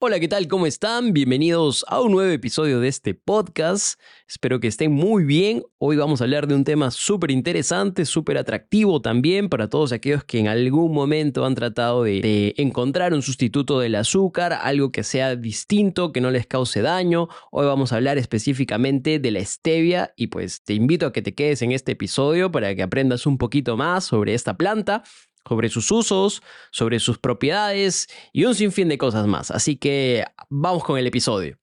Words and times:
Hola, 0.00 0.20
¿qué 0.20 0.28
tal? 0.28 0.46
¿Cómo 0.46 0.66
están? 0.66 1.12
Bienvenidos 1.12 1.84
a 1.88 2.00
un 2.00 2.12
nuevo 2.12 2.30
episodio 2.30 2.78
de 2.78 2.86
este 2.86 3.14
podcast. 3.14 4.00
Espero 4.28 4.60
que 4.60 4.68
estén 4.68 4.92
muy 4.92 5.24
bien. 5.24 5.64
Hoy 5.78 5.96
vamos 5.96 6.20
a 6.20 6.24
hablar 6.24 6.46
de 6.46 6.54
un 6.54 6.62
tema 6.62 6.92
súper 6.92 7.32
interesante, 7.32 8.04
súper 8.04 8.38
atractivo 8.38 9.02
también 9.02 9.48
para 9.48 9.68
todos 9.68 9.90
aquellos 9.90 10.22
que 10.22 10.38
en 10.38 10.46
algún 10.46 10.92
momento 10.92 11.44
han 11.44 11.56
tratado 11.56 12.04
de, 12.04 12.20
de, 12.20 12.54
encontrar 12.58 13.12
un 13.12 13.22
sustituto 13.22 13.80
del 13.80 13.96
azúcar, 13.96 14.52
algo 14.52 14.92
que 14.92 15.02
sea 15.02 15.34
distinto, 15.34 16.12
que 16.12 16.20
no 16.20 16.30
les 16.30 16.46
cause 16.46 16.80
daño. 16.80 17.26
Hoy 17.50 17.66
vamos 17.66 17.92
a 17.92 17.96
hablar 17.96 18.18
específicamente 18.18 19.18
de 19.18 19.30
la 19.32 19.44
stevia 19.44 20.12
y 20.14 20.28
pues 20.28 20.62
te 20.62 20.74
invito 20.74 21.06
a 21.06 21.12
que 21.12 21.22
te 21.22 21.34
quedes 21.34 21.60
en 21.62 21.72
este 21.72 21.90
episodio 21.90 22.52
para 22.52 22.72
que 22.76 22.84
aprendas 22.84 23.26
un 23.26 23.36
poquito 23.36 23.76
más 23.76 24.04
sobre 24.04 24.34
esta 24.34 24.56
planta 24.56 25.02
sobre 25.48 25.68
sus 25.68 25.90
usos, 25.90 26.42
sobre 26.70 27.00
sus 27.00 27.18
propiedades 27.18 28.08
y 28.32 28.44
un 28.44 28.54
sinfín 28.54 28.88
de 28.88 28.98
cosas 28.98 29.26
más. 29.26 29.50
Así 29.50 29.76
que 29.76 30.24
vamos 30.48 30.84
con 30.84 30.98
el 30.98 31.06
episodio. 31.06 31.58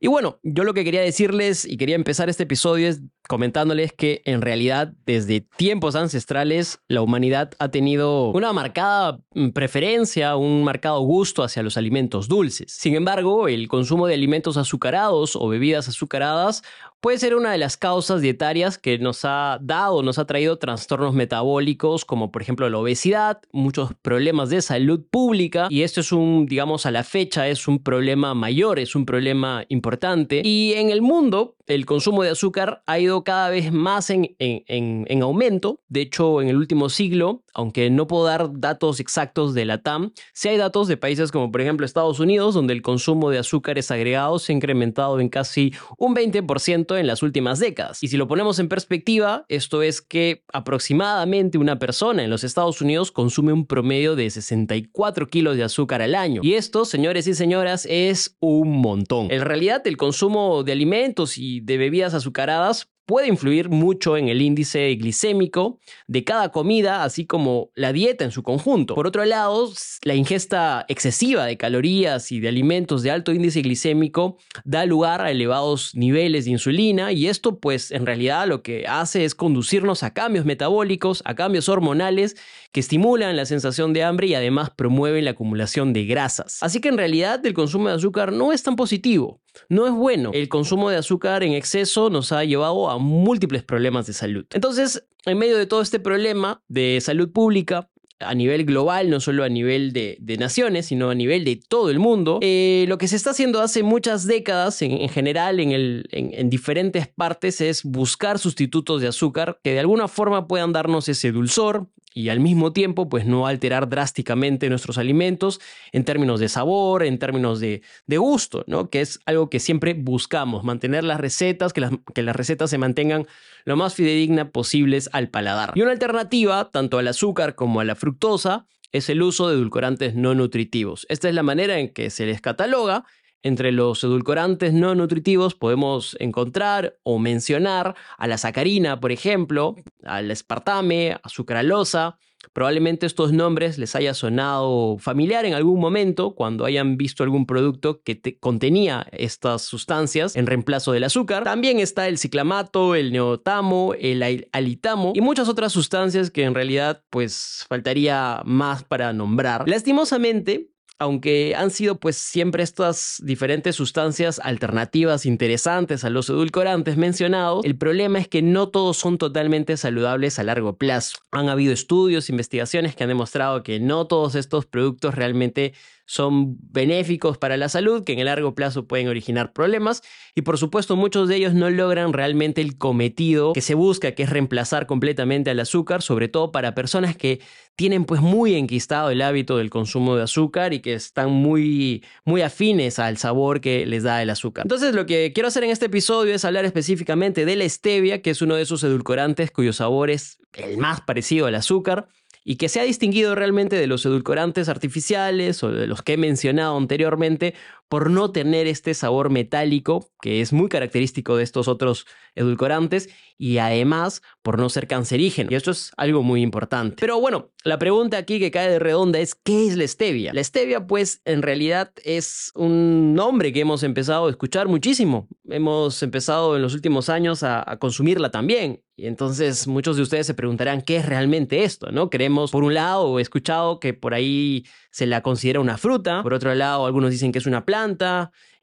Y 0.00 0.08
bueno, 0.08 0.38
yo 0.42 0.64
lo 0.64 0.74
que 0.74 0.84
quería 0.84 1.00
decirles 1.00 1.64
y 1.64 1.76
quería 1.76 1.94
empezar 1.94 2.28
este 2.28 2.42
episodio 2.42 2.88
es 2.88 3.00
comentándoles 3.28 3.92
que 3.92 4.22
en 4.24 4.42
realidad 4.42 4.92
desde 5.06 5.40
tiempos 5.40 5.94
ancestrales 5.96 6.80
la 6.88 7.02
humanidad 7.02 7.52
ha 7.58 7.70
tenido 7.70 8.30
una 8.30 8.52
marcada 8.52 9.18
mm, 9.34 9.50
preferencia, 9.50 10.36
un 10.36 10.64
marcado 10.64 11.00
gusto 11.00 11.42
hacia 11.42 11.62
los 11.62 11.76
alimentos 11.76 12.28
dulces. 12.28 12.72
Sin 12.72 12.94
embargo, 12.94 13.48
el 13.48 13.68
consumo 13.68 14.06
de 14.06 14.14
alimentos 14.14 14.56
azucarados 14.56 15.36
o 15.36 15.48
bebidas 15.48 15.88
azucaradas 15.88 16.62
puede 17.04 17.18
ser 17.18 17.34
una 17.34 17.52
de 17.52 17.58
las 17.58 17.76
causas 17.76 18.22
dietarias 18.22 18.78
que 18.78 18.98
nos 18.98 19.26
ha 19.26 19.58
dado, 19.60 20.02
nos 20.02 20.18
ha 20.18 20.24
traído 20.24 20.56
trastornos 20.56 21.12
metabólicos 21.12 22.06
como 22.06 22.32
por 22.32 22.40
ejemplo 22.40 22.70
la 22.70 22.78
obesidad, 22.78 23.42
muchos 23.52 23.90
problemas 24.00 24.48
de 24.48 24.62
salud 24.62 25.02
pública 25.10 25.66
y 25.68 25.82
esto 25.82 26.00
es 26.00 26.12
un, 26.12 26.46
digamos, 26.46 26.86
a 26.86 26.90
la 26.90 27.04
fecha 27.04 27.46
es 27.46 27.68
un 27.68 27.82
problema 27.82 28.32
mayor, 28.32 28.78
es 28.78 28.94
un 28.94 29.04
problema 29.04 29.66
importante 29.68 30.40
y 30.42 30.72
en 30.76 30.88
el 30.88 31.02
mundo 31.02 31.56
el 31.66 31.84
consumo 31.84 32.22
de 32.22 32.30
azúcar 32.30 32.82
ha 32.86 32.98
ido 32.98 33.13
cada 33.22 33.50
vez 33.50 33.72
más 33.72 34.10
en, 34.10 34.34
en, 34.38 35.06
en, 35.08 35.22
aumento. 35.22 35.80
De 35.88 36.00
hecho, 36.00 36.42
en 36.42 36.48
el 36.48 36.56
último 36.56 36.88
siglo, 36.88 37.43
aunque 37.54 37.90
no 37.90 38.06
puedo 38.06 38.24
dar 38.24 38.60
datos 38.60 39.00
exactos 39.00 39.54
de 39.54 39.64
la 39.64 39.78
TAM, 39.78 40.12
sí 40.32 40.48
hay 40.48 40.56
datos 40.56 40.88
de 40.88 40.96
países 40.96 41.32
como 41.32 41.50
por 41.50 41.60
ejemplo 41.60 41.86
Estados 41.86 42.20
Unidos, 42.20 42.54
donde 42.54 42.74
el 42.74 42.82
consumo 42.82 43.30
de 43.30 43.38
azúcares 43.38 43.90
agregados 43.90 44.42
se 44.42 44.52
ha 44.52 44.56
incrementado 44.56 45.20
en 45.20 45.28
casi 45.28 45.72
un 45.98 46.14
20% 46.14 46.98
en 46.98 47.06
las 47.06 47.22
últimas 47.22 47.58
décadas. 47.58 48.02
Y 48.02 48.08
si 48.08 48.16
lo 48.16 48.28
ponemos 48.28 48.58
en 48.58 48.68
perspectiva, 48.68 49.44
esto 49.48 49.82
es 49.82 50.02
que 50.02 50.42
aproximadamente 50.52 51.58
una 51.58 51.78
persona 51.78 52.24
en 52.24 52.30
los 52.30 52.44
Estados 52.44 52.80
Unidos 52.80 53.12
consume 53.12 53.52
un 53.52 53.66
promedio 53.66 54.16
de 54.16 54.28
64 54.28 55.28
kilos 55.28 55.56
de 55.56 55.64
azúcar 55.64 56.02
al 56.02 56.14
año. 56.14 56.40
Y 56.42 56.54
esto, 56.54 56.84
señores 56.84 57.26
y 57.26 57.34
señoras, 57.34 57.86
es 57.88 58.36
un 58.40 58.80
montón. 58.80 59.30
En 59.30 59.42
realidad, 59.42 59.86
el 59.86 59.96
consumo 59.96 60.62
de 60.62 60.72
alimentos 60.72 61.38
y 61.38 61.60
de 61.60 61.76
bebidas 61.76 62.14
azucaradas 62.14 62.88
puede 63.06 63.28
influir 63.28 63.68
mucho 63.68 64.16
en 64.16 64.28
el 64.28 64.40
índice 64.40 64.94
glicémico 64.94 65.78
de 66.06 66.24
cada 66.24 66.50
comida, 66.50 67.04
así 67.04 67.26
como 67.26 67.43
la 67.74 67.92
dieta 67.92 68.24
en 68.24 68.30
su 68.30 68.42
conjunto. 68.42 68.94
Por 68.94 69.06
otro 69.06 69.24
lado, 69.24 69.72
la 70.02 70.14
ingesta 70.14 70.84
excesiva 70.88 71.46
de 71.46 71.56
calorías 71.56 72.32
y 72.32 72.40
de 72.40 72.48
alimentos 72.48 73.02
de 73.02 73.10
alto 73.10 73.32
índice 73.32 73.62
glicémico 73.62 74.38
da 74.64 74.86
lugar 74.86 75.20
a 75.20 75.30
elevados 75.30 75.94
niveles 75.94 76.44
de 76.44 76.52
insulina 76.52 77.12
y 77.12 77.28
esto 77.28 77.58
pues 77.60 77.90
en 77.90 78.06
realidad 78.06 78.46
lo 78.46 78.62
que 78.62 78.86
hace 78.86 79.24
es 79.24 79.34
conducirnos 79.34 80.02
a 80.02 80.12
cambios 80.12 80.44
metabólicos, 80.44 81.22
a 81.24 81.34
cambios 81.34 81.68
hormonales 81.68 82.36
que 82.72 82.80
estimulan 82.80 83.36
la 83.36 83.46
sensación 83.46 83.92
de 83.92 84.02
hambre 84.02 84.26
y 84.28 84.34
además 84.34 84.70
promueven 84.70 85.24
la 85.24 85.32
acumulación 85.32 85.92
de 85.92 86.04
grasas. 86.06 86.58
Así 86.62 86.80
que 86.80 86.88
en 86.88 86.98
realidad 86.98 87.44
el 87.46 87.54
consumo 87.54 87.88
de 87.88 87.94
azúcar 87.94 88.32
no 88.32 88.52
es 88.52 88.62
tan 88.62 88.76
positivo, 88.76 89.40
no 89.68 89.86
es 89.86 89.92
bueno. 89.92 90.30
El 90.32 90.48
consumo 90.48 90.90
de 90.90 90.96
azúcar 90.96 91.42
en 91.42 91.52
exceso 91.52 92.10
nos 92.10 92.32
ha 92.32 92.44
llevado 92.44 92.90
a 92.90 92.98
múltiples 92.98 93.62
problemas 93.62 94.06
de 94.06 94.12
salud. 94.12 94.44
Entonces, 94.52 95.04
en 95.24 95.38
medio 95.38 95.56
de 95.56 95.66
todo 95.66 95.82
este 95.82 96.00
problema 96.00 96.62
de 96.68 97.00
salud 97.00 97.30
pública, 97.32 97.88
a 98.20 98.34
nivel 98.34 98.64
global, 98.64 99.10
no 99.10 99.20
solo 99.20 99.44
a 99.44 99.48
nivel 99.48 99.92
de, 99.92 100.18
naciones, 100.38 100.86
sino 100.86 101.10
a 101.10 101.14
nivel 101.14 101.44
de 101.44 101.56
todo 101.56 101.90
el 101.90 101.98
mundo. 101.98 102.38
Eh, 102.42 102.84
lo 102.88 102.98
que 102.98 103.08
se 103.08 103.16
está 103.16 103.30
haciendo 103.30 103.60
hace 103.60 103.82
muchas 103.82 104.26
décadas, 104.26 104.80
en, 104.82 105.08
general, 105.08 105.60
en, 105.60 106.50
diferentes 106.50 107.08
partes, 107.08 107.60
es 107.60 107.84
buscar 107.84 108.38
sustitutos 108.38 109.00
de 109.00 109.08
azúcar 109.08 109.58
que 109.62 109.72
de 109.72 109.80
alguna 109.80 110.08
forma 110.08 110.46
puedan 110.46 110.72
darnos 110.72 111.08
ese 111.08 111.32
dulzor, 111.32 111.88
y 112.14 112.28
al 112.28 112.38
mismo 112.38 112.72
tiempo 112.72 113.08
pues 113.08 113.26
no 113.26 113.46
alterar 113.46 113.88
drásticamente 113.88 114.70
nuestros 114.70 114.96
alimentos 114.96 115.60
en 115.92 116.04
términos 116.04 116.38
de 116.38 116.48
sabor, 116.48 117.02
en 117.02 117.18
términos 117.18 117.58
de, 117.58 117.82
gusto, 118.06 118.64
¿no? 118.68 118.88
Que 118.88 119.00
es 119.00 119.20
algo 119.26 119.50
que 119.50 119.58
siempre 119.58 119.94
buscamos, 119.94 120.62
mantener 120.62 121.02
las 121.02 121.20
recetas, 121.20 121.72
que 121.72 121.80
las, 121.80 121.90
que 122.14 122.22
las 122.22 122.36
recetas 122.36 122.70
se 122.70 122.78
mantengan 122.78 123.26
lo 123.64 123.76
más 123.76 123.94
fidedigna 123.94 124.50
posibles 124.50 125.10
al 125.12 125.28
paladar. 125.28 125.72
Y 125.74 125.82
una 125.82 125.90
alternativa, 125.90 126.70
tanto 126.70 126.98
al 126.98 127.08
azúcar 127.08 127.56
como 127.56 127.80
a 127.80 127.84
la 127.84 127.96
fructosa, 127.96 128.66
es 128.92 129.10
el 129.10 129.20
uso 129.22 129.48
de 129.48 129.56
edulcorantes 129.56 130.14
no 130.14 130.36
nutritivos. 130.36 131.04
Esta 131.08 131.28
es 131.28 131.34
la 131.34 131.42
manera 131.42 131.80
en 131.80 131.92
que 131.92 132.10
se 132.10 132.26
les 132.26 132.40
cataloga 132.40 133.04
entre 133.44 133.70
los 133.70 134.02
edulcorantes 134.02 134.72
no 134.72 134.94
nutritivos 134.94 135.54
podemos 135.54 136.16
encontrar 136.18 136.98
o 137.04 137.18
mencionar 137.18 137.94
a 138.18 138.26
la 138.26 138.38
sacarina, 138.38 138.98
por 138.98 139.12
ejemplo, 139.12 139.76
al 140.02 140.30
espartame, 140.30 141.18
a 141.22 141.28
sucralosa. 141.28 142.18
Probablemente 142.52 143.06
estos 143.06 143.32
nombres 143.32 143.78
les 143.78 143.94
haya 143.96 144.14
sonado 144.14 144.98
familiar 144.98 145.44
en 145.44 145.54
algún 145.54 145.80
momento 145.80 146.34
cuando 146.34 146.64
hayan 146.64 146.96
visto 146.96 147.22
algún 147.22 147.46
producto 147.46 148.02
que 148.02 148.38
contenía 148.38 149.06
estas 149.12 149.62
sustancias 149.62 150.36
en 150.36 150.46
reemplazo 150.46 150.92
del 150.92 151.04
azúcar. 151.04 151.44
También 151.44 151.80
está 151.80 152.06
el 152.06 152.18
ciclamato, 152.18 152.94
el 152.94 153.12
neotamo, 153.12 153.94
el 153.98 154.46
alitamo 154.52 155.12
y 155.14 155.20
muchas 155.20 155.48
otras 155.48 155.72
sustancias 155.72 156.30
que 156.30 156.44
en 156.44 156.54
realidad 156.54 157.02
pues 157.10 157.64
faltaría 157.68 158.42
más 158.44 158.84
para 158.84 159.12
nombrar. 159.12 159.68
Lastimosamente, 159.68 160.73
aunque 160.98 161.54
han 161.56 161.70
sido 161.70 161.98
pues 161.98 162.16
siempre 162.16 162.62
estas 162.62 163.20
diferentes 163.24 163.76
sustancias 163.76 164.40
alternativas 164.42 165.26
interesantes 165.26 166.04
a 166.04 166.10
los 166.10 166.28
edulcorantes 166.28 166.96
mencionados, 166.96 167.64
el 167.64 167.76
problema 167.76 168.18
es 168.18 168.28
que 168.28 168.42
no 168.42 168.68
todos 168.68 168.96
son 168.96 169.18
totalmente 169.18 169.76
saludables 169.76 170.38
a 170.38 170.44
largo 170.44 170.76
plazo. 170.76 171.18
Han 171.32 171.48
habido 171.48 171.72
estudios, 171.72 172.30
investigaciones 172.30 172.94
que 172.94 173.02
han 173.02 173.08
demostrado 173.08 173.62
que 173.62 173.80
no 173.80 174.06
todos 174.06 174.34
estos 174.34 174.66
productos 174.66 175.14
realmente 175.14 175.74
son 176.06 176.56
benéficos 176.70 177.38
para 177.38 177.56
la 177.56 177.68
salud, 177.68 178.04
que 178.04 178.12
en 178.12 178.18
el 178.18 178.26
largo 178.26 178.54
plazo 178.54 178.86
pueden 178.86 179.08
originar 179.08 179.52
problemas 179.52 180.02
y 180.34 180.42
por 180.42 180.58
supuesto 180.58 180.96
muchos 180.96 181.28
de 181.28 181.36
ellos 181.36 181.54
no 181.54 181.70
logran 181.70 182.12
realmente 182.12 182.60
el 182.60 182.76
cometido 182.76 183.52
que 183.52 183.60
se 183.60 183.74
busca, 183.74 184.12
que 184.12 184.24
es 184.24 184.30
reemplazar 184.30 184.86
completamente 184.86 185.50
al 185.50 185.60
azúcar, 185.60 186.02
sobre 186.02 186.28
todo 186.28 186.52
para 186.52 186.74
personas 186.74 187.16
que 187.16 187.40
tienen 187.76 188.04
pues 188.04 188.20
muy 188.20 188.54
enquistado 188.54 189.10
el 189.10 189.22
hábito 189.22 189.56
del 189.56 189.70
consumo 189.70 190.16
de 190.16 190.22
azúcar 190.22 190.72
y 190.74 190.80
que 190.80 190.94
están 190.94 191.30
muy 191.30 192.04
muy 192.24 192.42
afines 192.42 192.98
al 192.98 193.16
sabor 193.16 193.60
que 193.60 193.86
les 193.86 194.02
da 194.02 194.22
el 194.22 194.30
azúcar. 194.30 194.64
Entonces 194.64 194.94
lo 194.94 195.06
que 195.06 195.32
quiero 195.32 195.48
hacer 195.48 195.64
en 195.64 195.70
este 195.70 195.86
episodio 195.86 196.34
es 196.34 196.44
hablar 196.44 196.64
específicamente 196.64 197.44
de 197.44 197.56
la 197.56 197.68
stevia, 197.68 198.22
que 198.22 198.30
es 198.30 198.42
uno 198.42 198.56
de 198.56 198.62
esos 198.62 198.84
edulcorantes 198.84 199.50
cuyo 199.50 199.72
sabor 199.72 200.10
es 200.10 200.38
el 200.52 200.76
más 200.78 201.00
parecido 201.00 201.46
al 201.46 201.54
azúcar 201.54 202.06
y 202.44 202.56
que 202.56 202.68
se 202.68 202.78
ha 202.78 202.84
distinguido 202.84 203.34
realmente 203.34 203.76
de 203.76 203.86
los 203.86 204.04
edulcorantes 204.04 204.68
artificiales 204.68 205.62
o 205.64 205.72
de 205.72 205.86
los 205.86 206.02
que 206.02 206.12
he 206.12 206.16
mencionado 206.18 206.76
anteriormente 206.76 207.54
por 207.88 208.10
no 208.10 208.30
tener 208.32 208.66
este 208.66 208.94
sabor 208.94 209.30
metálico 209.30 210.10
que 210.20 210.40
es 210.40 210.52
muy 210.52 210.68
característico 210.68 211.36
de 211.36 211.44
estos 211.44 211.68
otros 211.68 212.06
edulcorantes 212.34 213.10
y 213.36 213.58
además 213.58 214.22
por 214.42 214.58
no 214.58 214.68
ser 214.68 214.86
cancerígeno. 214.86 215.50
Y 215.50 215.54
esto 215.54 215.70
es 215.70 215.92
algo 215.96 216.22
muy 216.22 216.42
importante. 216.42 216.96
Pero 217.00 217.20
bueno, 217.20 217.50
la 217.64 217.78
pregunta 217.78 218.16
aquí 218.16 218.38
que 218.38 218.50
cae 218.50 218.70
de 218.70 218.78
redonda 218.78 219.18
es 219.18 219.34
¿qué 219.34 219.66
es 219.66 219.76
la 219.76 219.86
stevia? 219.86 220.32
La 220.32 220.42
stevia 220.42 220.86
pues 220.86 221.20
en 221.24 221.42
realidad 221.42 221.92
es 222.04 222.52
un 222.54 223.14
nombre 223.14 223.52
que 223.52 223.60
hemos 223.60 223.82
empezado 223.82 224.26
a 224.26 224.30
escuchar 224.30 224.68
muchísimo. 224.68 225.28
Hemos 225.48 226.02
empezado 226.02 226.56
en 226.56 226.62
los 226.62 226.74
últimos 226.74 227.08
años 227.08 227.42
a, 227.42 227.64
consumirla 227.78 228.30
también. 228.30 228.82
Y 228.96 229.06
entonces 229.06 229.66
muchos 229.66 229.96
de 229.96 230.02
ustedes 230.02 230.26
se 230.26 230.34
preguntarán 230.34 230.80
qué 230.80 230.96
es 230.96 231.06
realmente 231.06 231.64
esto, 231.64 231.90
¿no? 231.90 232.10
Creemos, 232.10 232.52
por 232.52 232.62
un 232.62 232.74
lado, 232.74 233.18
he 233.18 233.22
escuchado 233.22 233.80
que 233.80 233.92
por 233.92 234.14
ahí 234.14 234.64
se 234.92 235.06
la 235.06 235.20
considera 235.20 235.58
una 235.58 235.76
fruta, 235.76 236.22
por 236.22 236.32
otro 236.32 236.54
lado, 236.54 236.86
algunos 236.86 237.10
dicen 237.10 237.32
que 237.32 237.38
es 237.40 237.46
una 237.46 237.64
planta, 237.64 237.73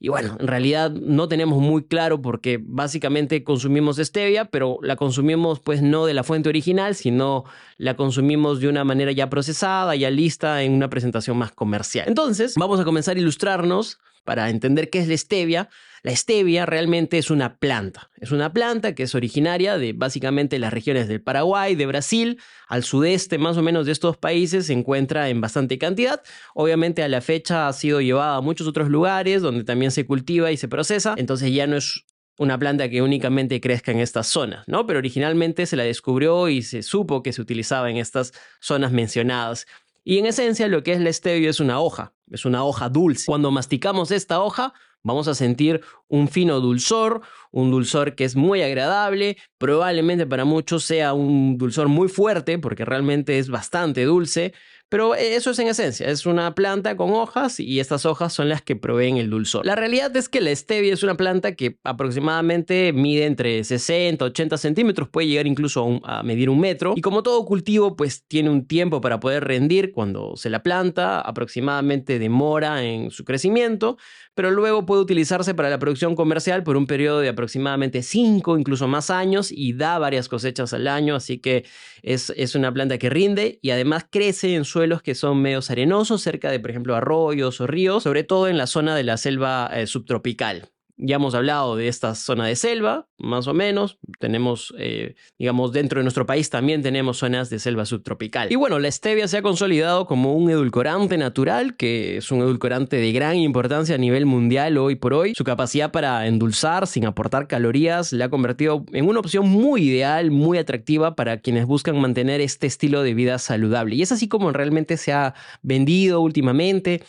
y 0.03 0.09
bueno, 0.09 0.35
en 0.39 0.47
realidad 0.47 0.89
no 0.89 1.27
tenemos 1.27 1.59
muy 1.59 1.83
claro 1.83 2.21
porque 2.21 2.59
básicamente 2.59 3.43
consumimos 3.43 3.97
stevia, 3.97 4.45
pero 4.45 4.79
la 4.81 4.95
consumimos 4.95 5.59
pues 5.59 5.83
no 5.83 6.07
de 6.07 6.15
la 6.15 6.23
fuente 6.23 6.49
original, 6.49 6.95
sino 6.95 7.43
la 7.77 7.95
consumimos 7.95 8.59
de 8.59 8.67
una 8.67 8.83
manera 8.83 9.11
ya 9.11 9.29
procesada, 9.29 9.95
ya 9.95 10.09
lista 10.09 10.63
en 10.63 10.73
una 10.73 10.89
presentación 10.89 11.37
más 11.37 11.51
comercial. 11.51 12.05
Entonces, 12.07 12.55
vamos 12.57 12.79
a 12.79 12.83
comenzar 12.83 13.15
a 13.15 13.19
ilustrarnos 13.19 13.99
para 14.23 14.50
entender 14.50 14.89
qué 14.89 15.00
es 15.00 15.07
la 15.07 15.18
stevia, 15.18 15.69
la 16.03 16.15
stevia 16.15 16.65
realmente 16.65 17.18
es 17.18 17.29
una 17.29 17.57
planta. 17.57 18.09
Es 18.18 18.31
una 18.31 18.53
planta 18.53 18.95
que 18.95 19.03
es 19.03 19.13
originaria 19.13 19.77
de 19.77 19.94
básicamente 19.94 20.57
las 20.57 20.73
regiones 20.73 21.07
del 21.07 21.21
Paraguay, 21.21 21.75
de 21.75 21.85
Brasil, 21.85 22.39
al 22.68 22.83
sudeste 22.83 23.38
más 23.38 23.57
o 23.57 23.62
menos 23.62 23.85
de 23.85 23.91
estos 23.91 24.18
países 24.18 24.68
se 24.68 24.73
encuentra 24.73 25.29
en 25.29 25.41
bastante 25.41 25.77
cantidad. 25.77 26.21
Obviamente 26.56 27.03
a 27.03 27.07
la 27.07 27.21
fecha 27.21 27.68
ha 27.68 27.73
sido 27.73 28.01
llevada 28.01 28.38
a 28.38 28.41
muchos 28.41 28.68
otros 28.68 28.89
lugares 28.89 29.41
donde 29.41 29.63
también 29.63 29.91
se 29.91 30.06
cultiva 30.06 30.51
y 30.51 30.57
se 30.57 30.68
procesa, 30.68 31.13
entonces 31.18 31.53
ya 31.53 31.68
no 31.68 31.77
es 31.77 32.06
una 32.38 32.57
planta 32.57 32.89
que 32.89 33.03
únicamente 33.03 33.62
crezca 33.62 33.91
en 33.91 34.00
estas 34.00 34.25
zonas, 34.25 34.68
¿no? 34.68 34.88
Pero 34.88 34.97
originalmente 34.97 35.68
se 35.68 35.75
la 35.75 35.83
descubrió 35.83 36.50
y 36.50 36.63
se 36.63 36.81
supo 36.81 37.21
que 37.21 37.33
se 37.33 37.41
utilizaba 37.41 37.91
en 37.91 37.97
estas 37.97 38.33
zonas 38.59 38.91
mencionadas. 38.91 39.68
Y 40.03 40.18
en 40.18 40.25
esencia 40.25 40.68
lo 40.68 40.83
que 40.83 40.94
es 40.94 41.00
la 41.00 41.12
stevia 41.13 41.50
es 41.50 41.59
una 41.59 41.80
hoja, 41.80 42.13
es 42.31 42.45
una 42.45 42.63
hoja 42.63 42.89
dulce. 42.89 43.25
Cuando 43.27 43.51
masticamos 43.51 44.12
esta 44.12 44.42
hoja, 44.42 44.74
Vamos 45.03 45.27
a 45.27 45.33
sentir 45.33 45.81
un 46.07 46.27
fino 46.27 46.59
dulzor, 46.59 47.21
un 47.50 47.71
dulzor 47.71 48.13
que 48.13 48.24
es 48.24 48.36
muy 48.36 48.62
agradable, 48.62 49.38
probablemente 49.57 50.27
para 50.27 50.45
muchos 50.45 50.83
sea 50.83 51.13
un 51.13 51.57
dulzor 51.57 51.88
muy 51.88 52.07
fuerte 52.07 52.59
porque 52.59 52.86
realmente 52.86 53.39
es 53.39 53.50
bastante 53.50 54.03
dulce, 54.06 54.53
pero 54.91 55.15
eso 55.15 55.51
es 55.51 55.59
en 55.59 55.69
esencia, 55.69 56.09
es 56.09 56.25
una 56.25 56.53
planta 56.53 56.97
con 56.97 57.11
hojas 57.11 57.61
y 57.61 57.79
estas 57.79 58.05
hojas 58.05 58.33
son 58.33 58.49
las 58.49 58.61
que 58.61 58.75
proveen 58.75 59.15
el 59.15 59.29
dulzor. 59.29 59.65
La 59.65 59.77
realidad 59.77 60.13
es 60.17 60.27
que 60.27 60.41
la 60.41 60.53
stevia 60.53 60.93
es 60.93 61.01
una 61.01 61.15
planta 61.15 61.55
que 61.55 61.77
aproximadamente 61.85 62.91
mide 62.91 63.25
entre 63.25 63.63
60, 63.63 64.25
80 64.25 64.57
centímetros, 64.57 65.07
puede 65.07 65.27
llegar 65.27 65.47
incluso 65.47 66.01
a, 66.03 66.23
medir 66.23 66.49
un 66.49 66.59
metro. 66.59 66.91
Y 66.97 66.99
como 66.99 67.23
todo 67.23 67.45
cultivo, 67.45 67.95
pues 67.95 68.25
tiene 68.27 68.49
un 68.49 68.67
tiempo 68.67 68.99
para 68.99 69.21
poder 69.21 69.45
rendir 69.45 69.93
cuando 69.93 70.35
se 70.35 70.49
la 70.49 70.61
planta, 70.61 71.21
aproximadamente 71.21 72.19
demora 72.19 72.83
en 72.83 73.11
su 73.11 73.23
crecimiento, 73.23 73.97
pero 74.35 74.51
luego 74.51 74.85
puede 74.85 75.03
utilizarse 75.03 75.53
para 75.53 75.69
la 75.69 75.79
producción 75.79 76.15
comercial 76.15 76.63
por 76.63 76.75
un 76.75 76.85
periodo 76.85 77.21
de 77.21 77.29
aproximadamente 77.29 78.03
5, 78.03 78.57
incluso 78.57 78.89
más 78.89 79.09
años 79.09 79.53
y 79.53 79.71
da 79.71 79.99
varias 79.99 80.27
cosechas 80.27 80.73
al 80.73 80.89
año, 80.89 81.15
así 81.15 81.37
que 81.37 81.63
es, 82.01 82.33
es 82.35 82.55
una 82.55 82.73
planta 82.73 82.97
que 82.97 83.09
rinde 83.09 83.57
y 83.61 83.69
además 83.69 84.05
crece 84.09 84.53
en 84.53 84.65
su 84.65 84.81
suelos 84.81 85.04
que 85.04 85.13
son 85.13 85.44
medios 85.44 85.69
arenosos, 85.69 86.24
cerca 86.24 86.50
de, 86.50 86.60
por 86.60 86.72
ejemplo, 86.72 86.95
arroyos 86.95 87.62
o 87.62 87.68
ríos, 87.68 88.01
sobre 88.01 88.24
todo 88.24 88.48
en 88.48 88.57
la 88.57 88.66
zona 88.66 88.95
de 88.95 89.04
la 89.04 89.18
selva 89.18 89.69
eh, 89.72 89.86
subtropical. 89.86 90.72
Ya 91.03 91.15
hemos 91.15 91.33
hablado 91.33 91.75
de 91.75 91.88
esta 91.88 92.13
zona 92.13 92.45
de 92.45 92.56
selva, 92.56 93.07
más 93.18 93.48
o 93.48 93.56
menos. 93.56 93.98
Tenemos, 94.19 94.71
eh, 94.77 95.15
digamos, 95.39 95.71
dentro 95.71 96.00
de 96.00 96.03
nuestro 96.03 96.27
país 96.27 96.51
también 96.51 96.83
tenemos 96.83 97.18
zonas 97.18 97.50
de 97.50 97.57
selva 97.57 97.86
subtropical. 97.86 98.51
Y 98.51 98.56
bueno, 98.56 98.77
la 98.77 98.92
stevia 98.92 99.27
se 99.27 99.38
ha 99.38 99.42
consolidado 99.42 100.06
como 100.06 100.36
un 100.36 100.51
edulcorante 100.51 101.18
natural, 101.18 101.75
que 101.75 102.18
es 102.18 102.31
un 102.31 102.42
edulcorante 102.42 102.98
de 102.98 103.12
gran 103.13 103.38
importancia 103.38 103.95
a 103.95 103.98
nivel 103.98 104.27
mundial 104.27 104.77
hoy 104.77 104.94
por 104.94 105.15
hoy. 105.15 105.33
Su 105.36 105.44
capacidad 105.44 105.92
para 105.92 106.27
endulzar 106.27 106.86
sin 106.86 107.07
aportar 107.07 107.47
calorías 107.47 108.13
la 108.13 108.25
ha 108.25 108.30
convertido 108.30 108.86
en 108.94 109.07
una 109.07 109.21
opción 109.21 109.50
muy 109.50 109.89
ideal, 109.89 110.30
muy 110.30 110.59
atractiva 110.59 111.15
para 111.15 111.39
quienes 111.39 111.65
buscan 111.65 112.00
mantener 112.00 112.42
este 112.42 112.68
estilo 112.68 113.01
de 113.01 113.15
vida 113.15 113.39
saludable. 113.39 113.95
Y 113.95 114.04
es 114.04 114.12
así 114.12 114.27
como 114.27 114.51
realmente 114.51 114.97
se 114.97 115.13
ha 115.13 115.33
vendido 115.63 116.21
últimamente 116.21 117.01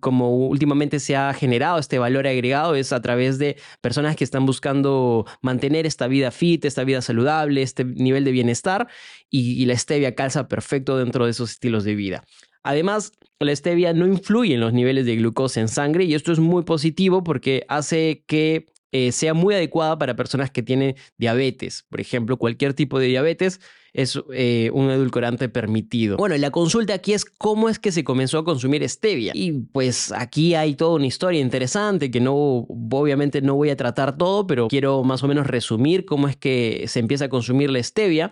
como 0.00 0.48
últimamente 0.48 0.98
se 0.98 1.14
ha 1.16 1.32
generado 1.32 1.78
este 1.78 1.98
valor 1.98 2.26
agregado 2.26 2.74
es 2.74 2.92
a 2.92 3.00
través 3.00 3.29
de 3.38 3.56
personas 3.80 4.16
que 4.16 4.24
están 4.24 4.46
buscando 4.46 5.26
mantener 5.42 5.86
esta 5.86 6.06
vida 6.08 6.30
fit, 6.30 6.64
esta 6.64 6.84
vida 6.84 7.02
saludable, 7.02 7.62
este 7.62 7.84
nivel 7.84 8.24
de 8.24 8.32
bienestar 8.32 8.88
y, 9.30 9.64
la 9.66 9.76
stevia 9.76 10.14
calza 10.14 10.48
perfecto 10.48 10.96
dentro 10.96 11.24
de 11.24 11.30
esos 11.30 11.52
estilos 11.52 11.84
de 11.84 11.94
vida. 11.94 12.24
Además, 12.62 13.12
la 13.38 13.54
stevia 13.54 13.92
no 13.92 14.06
influye 14.06 14.54
en 14.54 14.60
los 14.60 14.72
niveles 14.72 15.06
de 15.06 15.16
glucosa 15.16 15.60
en 15.60 15.68
sangre 15.68 16.04
y 16.04 16.14
esto 16.14 16.32
es 16.32 16.38
muy 16.38 16.64
positivo 16.64 17.22
porque 17.22 17.64
hace 17.68 18.24
que 18.26 18.66
eh, 18.92 19.12
sea 19.12 19.34
muy 19.34 19.54
adecuada 19.54 19.96
para 19.98 20.16
personas 20.16 20.50
que 20.50 20.62
tienen 20.62 20.96
diabetes. 21.16 21.84
Por 21.88 22.00
ejemplo, 22.00 22.36
cualquier 22.36 22.74
tipo 22.74 22.98
de 22.98 23.06
diabetes 23.06 23.60
es 23.92 24.20
eh, 24.32 24.70
un 24.72 24.90
edulcorante 24.90 25.48
permitido. 25.48 26.16
Bueno, 26.16 26.36
la 26.36 26.50
consulta 26.50 26.94
aquí 26.94 27.12
es 27.12 27.24
cómo 27.24 27.68
es 27.68 27.78
que 27.78 27.92
se 27.92 28.04
comenzó 28.04 28.38
a 28.38 28.44
consumir 28.44 28.88
stevia. 28.88 29.32
Y 29.34 29.52
pues 29.52 30.12
aquí 30.12 30.54
hay 30.54 30.74
toda 30.74 30.96
una 30.96 31.06
historia 31.06 31.40
interesante 31.40 32.10
que 32.10 32.20
no, 32.20 32.34
obviamente 32.34 33.42
no 33.42 33.54
voy 33.54 33.70
a 33.70 33.76
tratar 33.76 34.16
todo, 34.16 34.46
pero 34.46 34.68
quiero 34.68 35.02
más 35.02 35.22
o 35.22 35.28
menos 35.28 35.46
resumir 35.46 36.04
cómo 36.04 36.28
es 36.28 36.36
que 36.36 36.84
se 36.88 37.00
empieza 37.00 37.26
a 37.26 37.28
consumir 37.28 37.70
la 37.70 37.82
stevia. 37.82 38.30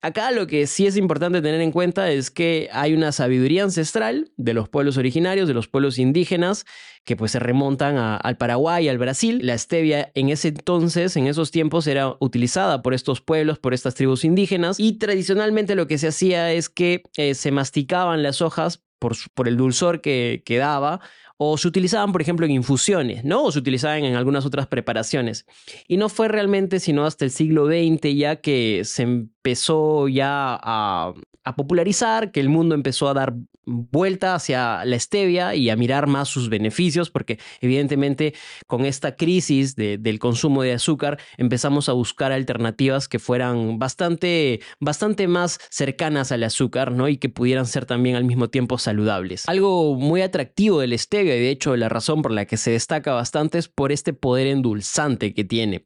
Acá 0.00 0.30
lo 0.30 0.46
que 0.46 0.68
sí 0.68 0.86
es 0.86 0.96
importante 0.96 1.42
tener 1.42 1.60
en 1.60 1.72
cuenta 1.72 2.12
es 2.12 2.30
que 2.30 2.68
hay 2.72 2.94
una 2.94 3.10
sabiduría 3.10 3.64
ancestral 3.64 4.30
de 4.36 4.54
los 4.54 4.68
pueblos 4.68 4.96
originarios, 4.96 5.48
de 5.48 5.54
los 5.54 5.66
pueblos 5.66 5.98
indígenas, 5.98 6.66
que 7.04 7.16
pues 7.16 7.32
se 7.32 7.40
remontan 7.40 7.96
al 7.96 8.36
Paraguay, 8.36 8.88
al 8.88 8.98
Brasil. 8.98 9.40
La 9.42 9.58
stevia 9.58 10.12
en 10.14 10.28
ese 10.28 10.48
entonces, 10.48 11.16
en 11.16 11.26
esos 11.26 11.50
tiempos, 11.50 11.88
era 11.88 12.14
utilizada 12.20 12.80
por 12.80 12.94
estos 12.94 13.20
pueblos, 13.20 13.58
por 13.58 13.74
estas 13.74 13.96
tribus 13.96 14.24
indígenas, 14.24 14.78
y 14.78 14.98
tradicionalmente 14.98 15.74
lo 15.74 15.88
que 15.88 15.98
se 15.98 16.08
hacía 16.08 16.52
es 16.52 16.68
que 16.68 17.02
eh, 17.16 17.34
se 17.34 17.50
masticaban 17.50 18.22
las 18.22 18.40
hojas 18.40 18.84
por, 19.00 19.48
el 19.48 19.56
dulzor 19.56 20.00
que, 20.00 20.42
que 20.44 20.58
daba 20.58 21.00
o 21.38 21.56
se 21.56 21.68
utilizaban, 21.68 22.12
por 22.12 22.20
ejemplo, 22.20 22.44
en 22.44 22.52
infusiones, 22.52 23.24
¿no? 23.24 23.44
O 23.44 23.52
se 23.52 23.60
utilizaban 23.60 24.04
en 24.04 24.16
algunas 24.16 24.44
otras 24.44 24.66
preparaciones. 24.66 25.46
Y 25.86 25.96
no 25.96 26.08
fue 26.08 26.28
realmente 26.28 26.80
sino 26.80 27.06
hasta 27.06 27.24
el 27.24 27.30
siglo 27.30 27.66
XX 27.66 28.14
ya 28.14 28.36
que 28.36 28.82
se 28.84 29.04
empezó 29.04 30.08
ya 30.08 30.58
a, 30.60 31.14
a 31.48 31.56
popularizar, 31.56 32.30
que 32.30 32.40
el 32.40 32.48
mundo 32.48 32.74
empezó 32.74 33.08
a 33.08 33.14
dar 33.14 33.34
vuelta 33.68 34.34
hacia 34.34 34.84
la 34.84 34.98
stevia 34.98 35.54
y 35.54 35.70
a 35.70 35.76
mirar 35.76 36.06
más 36.06 36.28
sus 36.28 36.48
beneficios, 36.48 37.10
porque 37.10 37.38
evidentemente 37.60 38.34
con 38.66 38.84
esta 38.84 39.14
crisis 39.14 39.76
del 39.76 40.18
consumo 40.18 40.62
de 40.62 40.72
azúcar 40.72 41.18
empezamos 41.36 41.88
a 41.88 41.92
buscar 41.92 42.32
alternativas 42.32 43.08
que 43.08 43.18
fueran 43.18 43.78
bastante, 43.78 44.60
bastante 44.80 45.28
más 45.28 45.58
cercanas 45.70 46.32
al 46.32 46.44
azúcar, 46.44 46.92
¿no? 46.92 47.08
Y 47.08 47.18
que 47.18 47.28
pudieran 47.28 47.66
ser 47.66 47.84
también 47.84 48.16
al 48.16 48.24
mismo 48.24 48.48
tiempo 48.48 48.78
saludables. 48.78 49.48
Algo 49.48 49.94
muy 49.96 50.22
atractivo 50.22 50.80
del 50.80 50.98
stevia, 50.98 51.36
y 51.36 51.40
de 51.40 51.50
hecho 51.50 51.76
la 51.76 51.88
razón 51.88 52.22
por 52.22 52.32
la 52.32 52.46
que 52.46 52.56
se 52.56 52.70
destaca 52.70 53.12
bastante 53.12 53.58
es 53.58 53.68
por 53.68 53.92
este 53.92 54.12
poder 54.12 54.46
endulzante 54.46 55.34
que 55.34 55.44
tiene. 55.44 55.84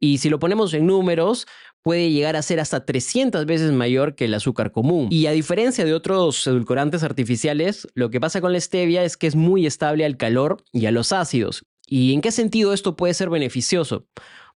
Y 0.00 0.18
si 0.18 0.28
lo 0.28 0.38
ponemos 0.38 0.74
en 0.74 0.86
números, 0.86 1.46
puede 1.84 2.10
llegar 2.10 2.34
a 2.34 2.42
ser 2.42 2.60
hasta 2.60 2.86
300 2.86 3.44
veces 3.44 3.70
mayor 3.70 4.14
que 4.14 4.24
el 4.24 4.34
azúcar 4.34 4.72
común. 4.72 5.08
Y 5.10 5.26
a 5.26 5.32
diferencia 5.32 5.84
de 5.84 5.92
otros 5.92 6.44
edulcorantes 6.46 7.02
artificiales, 7.02 7.86
lo 7.94 8.08
que 8.08 8.20
pasa 8.20 8.40
con 8.40 8.54
la 8.54 8.60
stevia 8.60 9.04
es 9.04 9.18
que 9.18 9.26
es 9.26 9.36
muy 9.36 9.66
estable 9.66 10.06
al 10.06 10.16
calor 10.16 10.64
y 10.72 10.86
a 10.86 10.90
los 10.90 11.12
ácidos. 11.12 11.66
¿Y 11.86 12.14
en 12.14 12.22
qué 12.22 12.32
sentido 12.32 12.72
esto 12.72 12.96
puede 12.96 13.12
ser 13.12 13.28
beneficioso? 13.28 14.06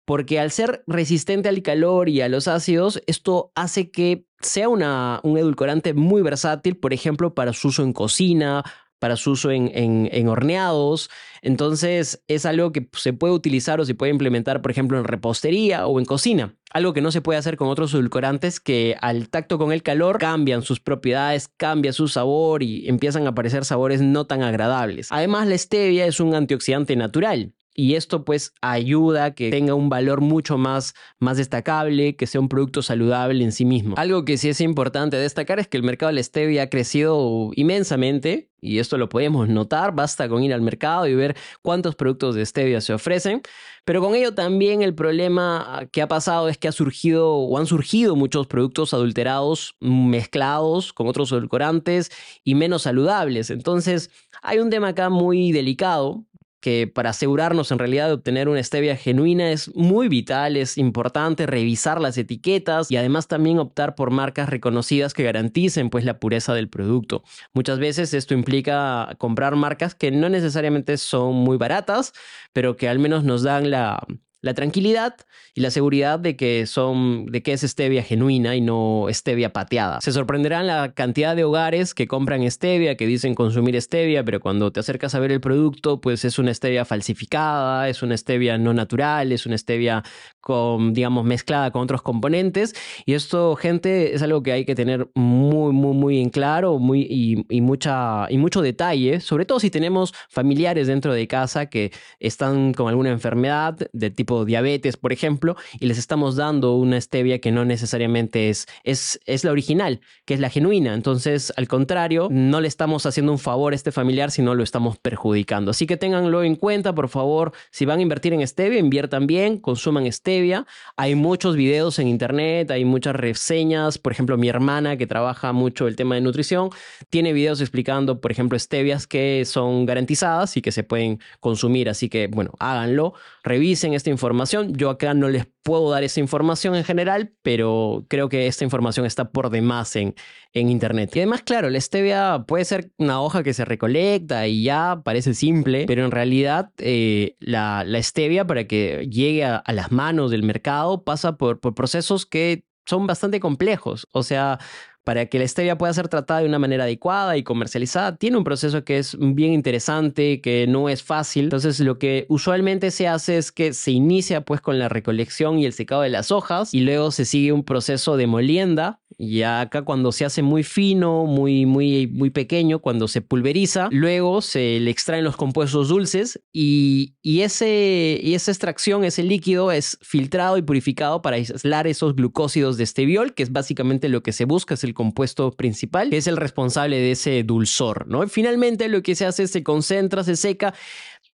Porque 0.05 0.39
al 0.39 0.53
ser 0.53 0.85
resistente 0.87 1.49
al 1.49 1.63
calor 1.63 2.09
y 2.09 2.21
a 2.21 2.29
los 2.29 2.47
ácidos, 2.47 3.03
esto 3.09 3.51
hace 3.57 3.91
que 3.91 4.25
sea 4.41 4.69
un 4.69 4.83
edulcorante 4.83 5.95
muy 5.95 6.23
versátil, 6.23 6.77
por 6.77 6.93
ejemplo, 6.93 7.35
para 7.35 7.53
su 7.53 7.69
uso 7.69 7.83
en 7.83 7.93
cocina, 7.93 8.63
para 8.99 9.17
su 9.17 9.33
uso 9.33 9.51
en, 9.51 10.29
horneados. 10.29 11.11
Entonces 11.43 12.23
es 12.29 12.47
algo 12.47 12.73
que 12.73 12.89
se 12.93 13.13
puede 13.13 13.35
utilizar 13.35 13.81
o 13.81 13.85
se 13.85 13.95
puede 13.95 14.13
implementar, 14.13 14.63
por 14.63 14.71
ejemplo, 14.71 14.99
en 14.99 15.05
repostería 15.05 15.87
o 15.87 15.99
en 15.99 16.05
cocina. 16.05 16.55
Algo 16.73 16.93
que 16.93 17.01
no 17.01 17.11
se 17.11 17.21
puede 17.21 17.39
hacer 17.39 17.57
con 17.57 17.69
otros 17.69 17.95
edulcorantes 17.95 18.61
que 18.61 18.97
al 19.01 19.29
tacto 19.29 19.59
con 19.59 19.73
el 19.73 19.83
calor 19.83 20.19
cambian 20.19 20.63
sus 20.63 20.81
propiedades, 20.81 21.49
cambia 21.57 21.93
su 21.93 22.09
sabor 22.09 22.63
y 22.63 22.89
empiezan 22.89 23.27
a 23.27 23.31
aparecer 23.31 23.65
sabores 23.65 24.01
no 24.01 24.27
tan 24.27 24.43
agradables. 24.43 25.09
Además, 25.11 25.47
la 25.49 25.57
stevia 25.57 26.07
es 26.07 26.21
un 26.21 26.35
antioxidante 26.35 26.97
natural 26.97 27.53
y 27.77 27.95
esto 27.95 28.25
pues 28.25 28.55
ayuda 28.63 29.27
a 29.27 29.31
que 29.35 29.51
tenga 29.51 29.75
un 29.75 29.91
valor 29.91 30.23
mucho 30.23 30.57
más, 30.57 30.95
más 31.21 31.37
destacable, 31.37 32.17
que 32.17 32.27
sea 32.27 32.41
un 32.41 32.49
producto 32.49 32.81
saludable 32.81 33.45
en 33.45 33.53
sí 33.53 33.67
mismo. 33.67 33.95
Algo 33.99 34.25
que 34.25 34.39
sí 34.39 34.49
es 34.49 34.63
importante 34.63 35.19
destacar 35.19 35.61
es 35.61 35.69
que 35.69 35.77
el 35.77 35.83
mercado 35.83 36.09
de 36.09 36.15
la 36.15 36.23
stevia 36.23 36.63
ha 36.63 36.71
crecido 36.71 37.51
inmensamente 37.55 38.49
y 38.63 38.79
esto 38.79 38.97
lo 38.97 39.11
podemos 39.11 39.49
notar, 39.49 39.95
basta 39.95 40.29
con 40.29 40.43
ir 40.43 40.55
al 40.55 40.63
mercado 40.63 41.07
y 41.07 41.15
ver 41.15 41.37
cuántos 41.61 41.95
productos 41.95 42.35
de 42.35 42.47
stevia 42.47 42.81
se 42.81 42.95
ofrecen, 42.95 43.43
pero 43.85 44.01
con 44.01 44.15
ello 44.15 44.35
también 44.35 44.83
el 44.83 44.95
problema 44.95 45.87
que 45.93 46.01
ha 46.01 46.09
pasado 46.09 46.49
es 46.49 46.57
que 46.57 46.67
ha 46.67 46.73
surgido 46.73 47.35
o 47.35 47.59
han 47.59 47.67
surgido 47.67 48.17
muchos 48.17 48.47
productos 48.47 48.95
adulterados 48.95 49.77
mezclados 49.81 50.95
con 50.95 51.07
otros 51.07 51.31
edulcorantes 51.31 52.11
y 52.43 52.55
menos 52.55 52.83
saludables. 52.83 53.51
Entonces, 53.51 54.11
hay 54.43 54.59
un 54.59 54.71
tema 54.71 54.89
acá 54.89 55.11
muy 55.11 55.53
delicado 55.53 56.25
que 56.67 56.89
para 56.89 57.11
asegurarnos 57.11 57.71
en 57.71 57.79
realidad 57.79 58.09
de 58.09 58.15
obtener 58.15 58.49
una 58.49 58.61
stevia 58.61 58.97
genuina 58.97 59.53
es 59.53 59.73
muy 59.77 60.09
vital, 60.09 60.57
es 60.57 60.79
importante 60.79 61.47
revisar 61.47 62.01
las 62.01 62.19
etiquetas 62.19 62.91
y 62.91 62.97
además 62.97 63.29
también 63.29 63.61
optar 63.61 63.95
por 63.95 64.11
marcas 64.11 64.49
reconocidas 64.49 65.15
que 65.15 65.23
garanticen 65.23 65.91
pues 65.91 66.05
la 66.05 66.19
pureza 66.19 66.55
del 66.55 66.69
producto. 66.69 67.23
Muchas 67.53 67.79
veces 67.79 68.13
esto 68.15 68.35
implica 68.35 69.15
comprar 69.19 69.55
marcas 69.55 69.95
que 69.95 70.11
no 70.11 70.29
necesariamente 70.29 70.97
son 70.97 71.37
muy 71.37 71.57
baratas, 71.57 72.13
pero 72.53 72.77
que 72.77 72.89
al 72.89 72.99
menos 72.99 73.23
nos 73.23 73.45
dan 73.45 73.71
la, 73.71 74.05
la 74.43 74.55
tranquilidad 74.55 75.17
y 75.55 75.61
la 75.61 75.71
seguridad 75.71 76.19
de 76.19 76.37
que 76.37 76.67
son 76.67 77.27
de 77.27 77.43
que 77.43 77.53
es 77.53 77.63
stevia 77.63 78.03
genuina 78.03 78.55
y 78.55 78.61
no 78.61 79.07
stevia 79.11 79.53
pateada. 79.53 80.01
Se 80.01 80.13
sorprenderán 80.13 80.67
la 80.67 80.93
cantidad 80.93 81.35
de 81.35 81.45
hogares 81.45 81.95
que 81.95 82.07
compran 82.07 82.49
stevia, 82.51 82.97
que 82.97 83.07
dicen 83.07 83.35
consumir 83.35 83.81
stevia, 83.81 84.25
pero 84.25 84.41
cuando 84.41 84.71
te 84.71 84.81
acercas 84.81 85.15
a 85.15 85.21
ver 85.21 85.33
el 85.33 85.41
producto, 85.41 86.01
pues 86.01 86.25
es 86.25 86.39
una 86.39 86.53
stevia 86.53 86.85
falsificada, 86.85 87.89
es 87.89 88.03
una 88.03 88.17
stevia 88.17 88.59
no 88.59 88.75
natural, 88.75 89.33
es 89.33 89.47
una 89.47 89.57
stevia 89.57 90.03
con 90.41 90.93
digamos 90.93 91.25
mezclada 91.25 91.71
con 91.73 91.83
otros 91.83 92.03
componentes 92.03 92.75
y 93.05 93.15
esto 93.15 93.57
gente 93.57 94.15
es 94.15 94.23
algo 94.23 94.43
que 94.43 94.53
hay 94.53 94.65
que 94.65 94.75
tener 94.75 95.09
muy 95.15 95.73
muy 95.73 95.95
muy 95.95 96.21
en 96.21 96.31
claro, 96.31 96.79
muy 96.79 97.07
y, 97.49 97.61
mucha 97.61 98.27
y 98.31 98.39
mucho 98.39 98.63
detalle, 98.63 99.21
sobre 99.21 99.45
todo 99.45 99.59
si 99.59 99.71
tenemos 99.71 100.13
familiares 100.29 100.87
dentro 100.87 101.13
de 101.13 101.27
casa 101.27 101.67
que 101.67 101.93
están 102.21 102.75
con 102.75 102.89
alguna 102.89 103.11
enfermedad 103.11 103.77
de 103.93 104.11
tipo 104.11 104.26
diabetes, 104.45 104.97
por 104.97 105.13
ejemplo, 105.13 105.57
y 105.81 105.87
les 105.87 105.99
estamos 105.99 106.37
dando 106.37 106.75
una 106.77 107.01
stevia 107.01 107.41
que 107.41 107.53
no 107.53 107.65
necesariamente 107.65 108.51
es, 108.51 108.67
es, 108.85 109.21
es 109.27 109.45
la 109.45 109.53
original, 109.53 110.01
que 110.25 110.35
es 110.35 110.41
la 110.41 110.51
genuina. 110.51 110.95
Entonces, 110.95 111.53
al 111.57 111.69
contrario, 111.69 112.29
no 112.31 112.61
le 112.61 112.69
estamos 112.69 113.07
haciendo 113.07 113.33
un 113.33 113.39
favor 113.39 113.73
a 113.73 113.77
este 113.77 113.93
familiar, 113.93 114.31
sino 114.31 114.55
lo 114.55 114.63
estamos 114.63 114.99
perjudicando. 114.99 115.71
Así 115.71 115.87
que 115.87 115.97
ténganlo 115.97 116.43
en 116.43 116.57
cuenta, 116.57 116.95
por 116.95 117.09
favor, 117.09 117.53
si 117.71 117.85
van 117.85 117.99
a 117.99 118.03
invertir 118.03 118.33
en 118.33 118.47
stevia, 118.47 118.79
inviertan 118.79 119.27
bien, 119.27 119.59
consuman 119.59 120.11
stevia. 120.13 120.67
Hay 120.97 121.15
muchos 121.15 121.57
videos 121.57 121.99
en 121.99 122.09
internet, 122.09 122.71
hay 122.71 122.85
muchas 122.85 123.17
reseñas, 123.17 123.99
por 123.99 124.13
ejemplo, 124.13 124.37
mi 124.37 124.49
hermana 124.49 124.97
que 124.97 125.07
trabaja 125.07 125.53
mucho 125.53 125.89
el 125.89 125.97
tema 125.97 126.15
de 126.15 126.21
nutrición, 126.21 126.71
tiene 127.11 127.33
videos 127.33 127.61
explicando, 127.61 128.21
por 128.21 128.31
ejemplo, 128.33 128.59
stevias 128.59 129.07
que 129.07 129.45
son 129.45 129.87
garantizadas 129.87 130.57
y 130.57 130.63
que 130.63 130.73
se 130.73 130.83
pueden 130.83 131.21
consumir. 131.41 131.89
Así 131.89 132.09
que, 132.09 132.29
bueno, 132.29 132.53
háganlo, 132.59 133.15
revisen 133.47 133.95
esta 133.95 134.11
información. 134.11 134.75
Yo 134.75 134.91
acá 134.91 135.15
no 135.15 135.29
les 135.29 135.47
puedo 135.63 135.91
dar 135.91 136.03
esa 136.03 136.21
información 136.21 136.75
en 136.75 136.85
general, 136.85 137.33
pero 137.43 138.05
creo 138.09 138.29
que 138.29 138.47
esta 138.49 138.65
información 138.65 139.07
está 139.07 139.31
por 139.31 139.51
demás 139.51 139.95
en, 139.97 140.15
en 140.53 140.69
Internet. 140.69 141.15
Y 141.15 141.21
además, 141.21 141.43
claro, 141.43 141.71
la 141.71 141.81
stevia 141.81 142.45
puede 142.47 142.65
ser 142.65 142.91
una 142.99 143.21
hoja 143.23 143.43
que 143.45 143.55
se 143.55 143.65
recolecta 143.65 144.47
y 144.49 144.65
ya 144.65 145.01
parece 145.05 145.33
simple, 145.33 145.87
pero 145.87 146.05
en 146.05 146.11
realidad 146.11 146.73
eh, 146.79 147.37
la, 147.39 147.85
la, 147.87 148.03
stevia 148.03 148.47
para 148.47 148.67
que 148.67 149.09
llegue 149.09 149.45
a, 149.45 149.57
a, 149.57 149.73
las 149.73 149.93
manos 149.93 150.31
del 150.33 150.43
mercado 150.43 151.05
pasa 151.05 151.37
por, 151.37 151.61
por 151.61 151.75
procesos 151.75 152.27
que 152.27 152.65
son 152.85 153.07
bastante 153.07 153.39
complejos. 153.41 154.09
O 154.13 154.23
sea, 154.23 154.59
para 155.07 155.27
que 155.27 155.39
la 155.39 155.47
stevia 155.47 155.79
pueda 155.79 155.95
ser 155.95 156.09
tratada 156.09 156.41
de 156.41 156.49
una 156.49 156.59
manera 156.59 156.83
adecuada 156.83 157.37
y 157.37 157.45
comercializada, 157.45 158.17
tiene 158.17 158.39
un 158.39 158.43
proceso 158.43 158.83
que 158.83 158.99
es 158.99 159.17
bien 159.17 159.53
interesante, 159.53 160.41
que 160.41 160.67
no 160.67 160.89
es 160.89 161.05
fácil. 161.05 161.45
Entonces, 161.45 161.79
lo 161.79 161.97
que 161.97 162.27
usualmente 162.29 162.91
se 162.91 163.07
hace 163.07 163.39
es 163.39 163.53
que 163.53 163.73
se 163.73 163.93
inicia 163.93 164.41
pues 164.41 164.61
con 164.61 164.81
la 164.81 164.89
recolección 164.89 165.61
y 165.61 165.65
el 165.65 165.75
secado 165.75 166.03
de 166.03 166.09
las 166.09 166.33
hojas 166.33 166.75
y 166.75 166.81
luego 166.81 167.13
se 167.13 167.25
sigue 167.25 167.53
un 167.53 167.63
proceso 167.63 168.17
de 168.17 168.27
molienda. 168.27 168.99
Y 169.17 169.43
acá 169.43 169.83
cuando 169.83 170.11
se 170.13 170.25
hace 170.25 170.43
muy 170.43 170.63
fino, 170.63 171.25
muy, 171.25 171.65
muy, 171.65 172.09
muy 172.09 172.31
pequeño, 172.31 172.81
cuando 172.81 173.07
se 173.07 173.23
pulveriza, 173.23 173.89
luego 173.93 174.43
se 174.43 174.79
le 174.81 174.91
extraen 174.91 175.25
los 175.25 175.37
compuestos 175.37 175.89
dulces 175.89 176.43
y, 176.53 177.15
y, 177.23 177.41
ese, 177.43 178.21
y 178.23 178.35
esa 178.35 178.51
extracción, 178.51 179.05
ese 179.05 179.23
líquido 179.23 179.73
es 179.73 179.99
filtrado 180.03 180.59
y 180.59 180.63
purificado 180.63 181.23
para 181.23 181.37
aislar 181.37 181.87
esos 181.87 182.15
glucósidos 182.15 182.77
de 182.77 182.85
esteviol, 182.85 183.33
que 183.33 183.45
es 183.45 183.53
básicamente 183.53 184.11
lo 184.11 184.23
que 184.23 184.33
se 184.33 184.45
busca, 184.45 184.77
compuesto 184.97 185.53
principal, 185.53 186.11
que 186.11 186.17
es 186.17 186.27
el 186.27 186.37
responsable 186.37 186.99
de 186.99 187.13
ese 187.13 187.45
dulzor, 187.45 188.09
¿no? 188.09 188.27
finalmente 188.27 188.89
lo 188.89 189.03
que 189.03 189.15
se 189.15 189.27
hace 189.27 189.45
es 189.45 189.53
se 189.53 189.63
concentra, 189.63 190.25
se 190.25 190.35
seca 190.35 190.75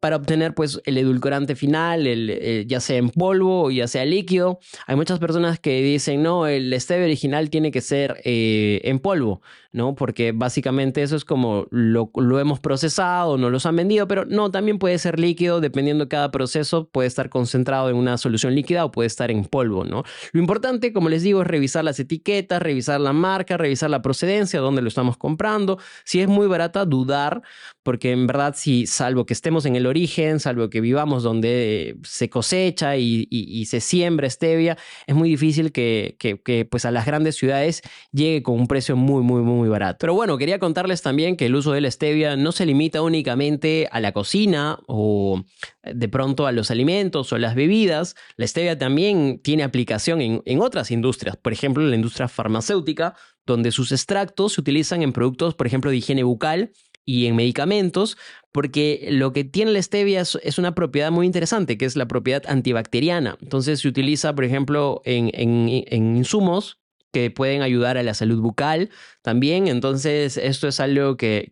para 0.00 0.16
obtener 0.16 0.54
pues 0.54 0.80
el 0.86 0.96
edulcorante 0.96 1.54
final, 1.54 2.06
el, 2.06 2.66
ya 2.66 2.80
sea 2.80 2.96
en 2.96 3.10
polvo 3.10 3.64
o 3.64 3.70
ya 3.70 3.86
sea 3.86 4.06
líquido. 4.06 4.58
Hay 4.86 4.96
muchas 4.96 5.18
personas 5.18 5.60
que 5.60 5.82
dicen, 5.82 6.22
no, 6.22 6.46
el 6.46 6.78
stevia 6.80 7.04
original 7.04 7.50
tiene 7.50 7.70
que 7.70 7.82
ser 7.82 8.16
eh, 8.24 8.80
en 8.84 8.98
polvo, 8.98 9.42
¿no? 9.72 9.94
Porque 9.94 10.32
básicamente 10.32 11.02
eso 11.02 11.16
es 11.16 11.24
como 11.24 11.66
lo, 11.70 12.10
lo, 12.16 12.40
hemos 12.40 12.58
procesado, 12.58 13.38
no 13.38 13.50
los 13.50 13.66
han 13.66 13.76
vendido, 13.76 14.08
pero 14.08 14.24
no, 14.24 14.50
también 14.50 14.78
puede 14.78 14.98
ser 14.98 15.20
líquido, 15.20 15.60
dependiendo 15.60 16.04
de 16.04 16.08
cada 16.08 16.30
proceso, 16.30 16.88
puede 16.88 17.06
estar 17.06 17.30
concentrado 17.30 17.88
en 17.88 17.96
una 17.96 18.18
solución 18.18 18.54
líquida 18.54 18.84
o 18.84 18.90
puede 18.90 19.06
estar 19.06 19.30
en 19.30 19.44
polvo, 19.44 19.84
¿no? 19.84 20.02
Lo 20.32 20.40
importante, 20.40 20.92
como 20.92 21.08
les 21.08 21.22
digo, 21.22 21.42
es 21.42 21.46
revisar 21.46 21.84
las 21.84 22.00
etiquetas, 22.00 22.60
revisar 22.60 23.00
la 23.00 23.12
marca, 23.12 23.56
revisar 23.56 23.90
la 23.90 24.02
procedencia, 24.02 24.60
dónde 24.60 24.82
lo 24.82 24.88
estamos 24.88 25.16
comprando. 25.16 25.78
Si 26.04 26.20
es 26.20 26.28
muy 26.28 26.46
barata, 26.46 26.84
dudar, 26.84 27.42
porque 27.82 28.12
en 28.12 28.26
verdad, 28.26 28.54
si 28.56 28.86
salvo 28.86 29.24
que 29.26 29.34
estemos 29.34 29.66
en 29.66 29.76
el 29.76 29.86
origen, 29.86 30.40
salvo 30.40 30.68
que 30.68 30.80
vivamos 30.80 31.22
donde 31.22 31.96
se 32.02 32.28
cosecha 32.28 32.96
y, 32.96 33.26
se 33.66 33.80
siembra 33.80 34.28
stevia, 34.28 34.76
es 35.06 35.14
muy 35.14 35.28
difícil 35.28 35.70
que, 35.70 36.16
que, 36.18 36.64
pues 36.64 36.84
a 36.84 36.90
las 36.90 37.06
grandes 37.06 37.36
ciudades 37.36 37.82
llegue 38.12 38.42
con 38.42 38.58
un 38.58 38.66
precio 38.66 38.96
muy, 38.96 39.22
muy, 39.22 39.42
muy 39.42 39.59
barato. 39.68 39.98
Pero 40.00 40.14
bueno, 40.14 40.38
quería 40.38 40.58
contarles 40.58 41.02
también 41.02 41.36
que 41.36 41.46
el 41.46 41.54
uso 41.54 41.72
de 41.72 41.80
la 41.80 41.90
stevia 41.90 42.36
no 42.36 42.52
se 42.52 42.66
limita 42.66 43.02
únicamente 43.02 43.88
a 43.92 44.00
la 44.00 44.12
cocina 44.12 44.78
o 44.86 45.42
de 45.82 46.08
pronto 46.08 46.46
a 46.46 46.52
los 46.52 46.70
alimentos 46.70 47.32
o 47.32 47.38
las 47.38 47.54
bebidas. 47.54 48.16
La 48.36 48.46
stevia 48.46 48.78
también 48.78 49.40
tiene 49.42 49.62
aplicación 49.62 50.20
en, 50.20 50.42
en 50.44 50.60
otras 50.60 50.90
industrias, 50.90 51.36
por 51.36 51.52
ejemplo, 51.52 51.82
en 51.82 51.90
la 51.90 51.96
industria 51.96 52.28
farmacéutica, 52.28 53.14
donde 53.46 53.72
sus 53.72 53.92
extractos 53.92 54.54
se 54.54 54.60
utilizan 54.60 55.02
en 55.02 55.12
productos, 55.12 55.54
por 55.54 55.66
ejemplo, 55.66 55.90
de 55.90 55.96
higiene 55.96 56.22
bucal 56.22 56.72
y 57.04 57.26
en 57.26 57.36
medicamentos, 57.36 58.16
porque 58.52 59.08
lo 59.10 59.32
que 59.32 59.44
tiene 59.44 59.72
la 59.72 59.82
stevia 59.82 60.20
es, 60.20 60.58
una 60.58 60.74
propiedad 60.74 61.10
muy 61.10 61.26
interesante, 61.26 61.78
que 61.78 61.84
es 61.84 61.96
la 61.96 62.06
propiedad 62.06 62.42
antibacteriana. 62.46 63.36
Entonces 63.40 63.80
se 63.80 63.88
utiliza, 63.88 64.34
por 64.34 64.44
ejemplo, 64.44 65.02
en, 65.04 65.30
en 65.34 66.16
insumos 66.16 66.79
que 67.12 67.30
pueden 67.30 67.62
ayudar 67.62 67.98
a 67.98 68.02
la 68.02 68.14
salud 68.14 68.40
bucal 68.40 68.90
también. 69.22 69.68
Entonces, 69.68 70.36
esto 70.36 70.68
es 70.68 70.80
algo 70.80 71.16
que, 71.16 71.50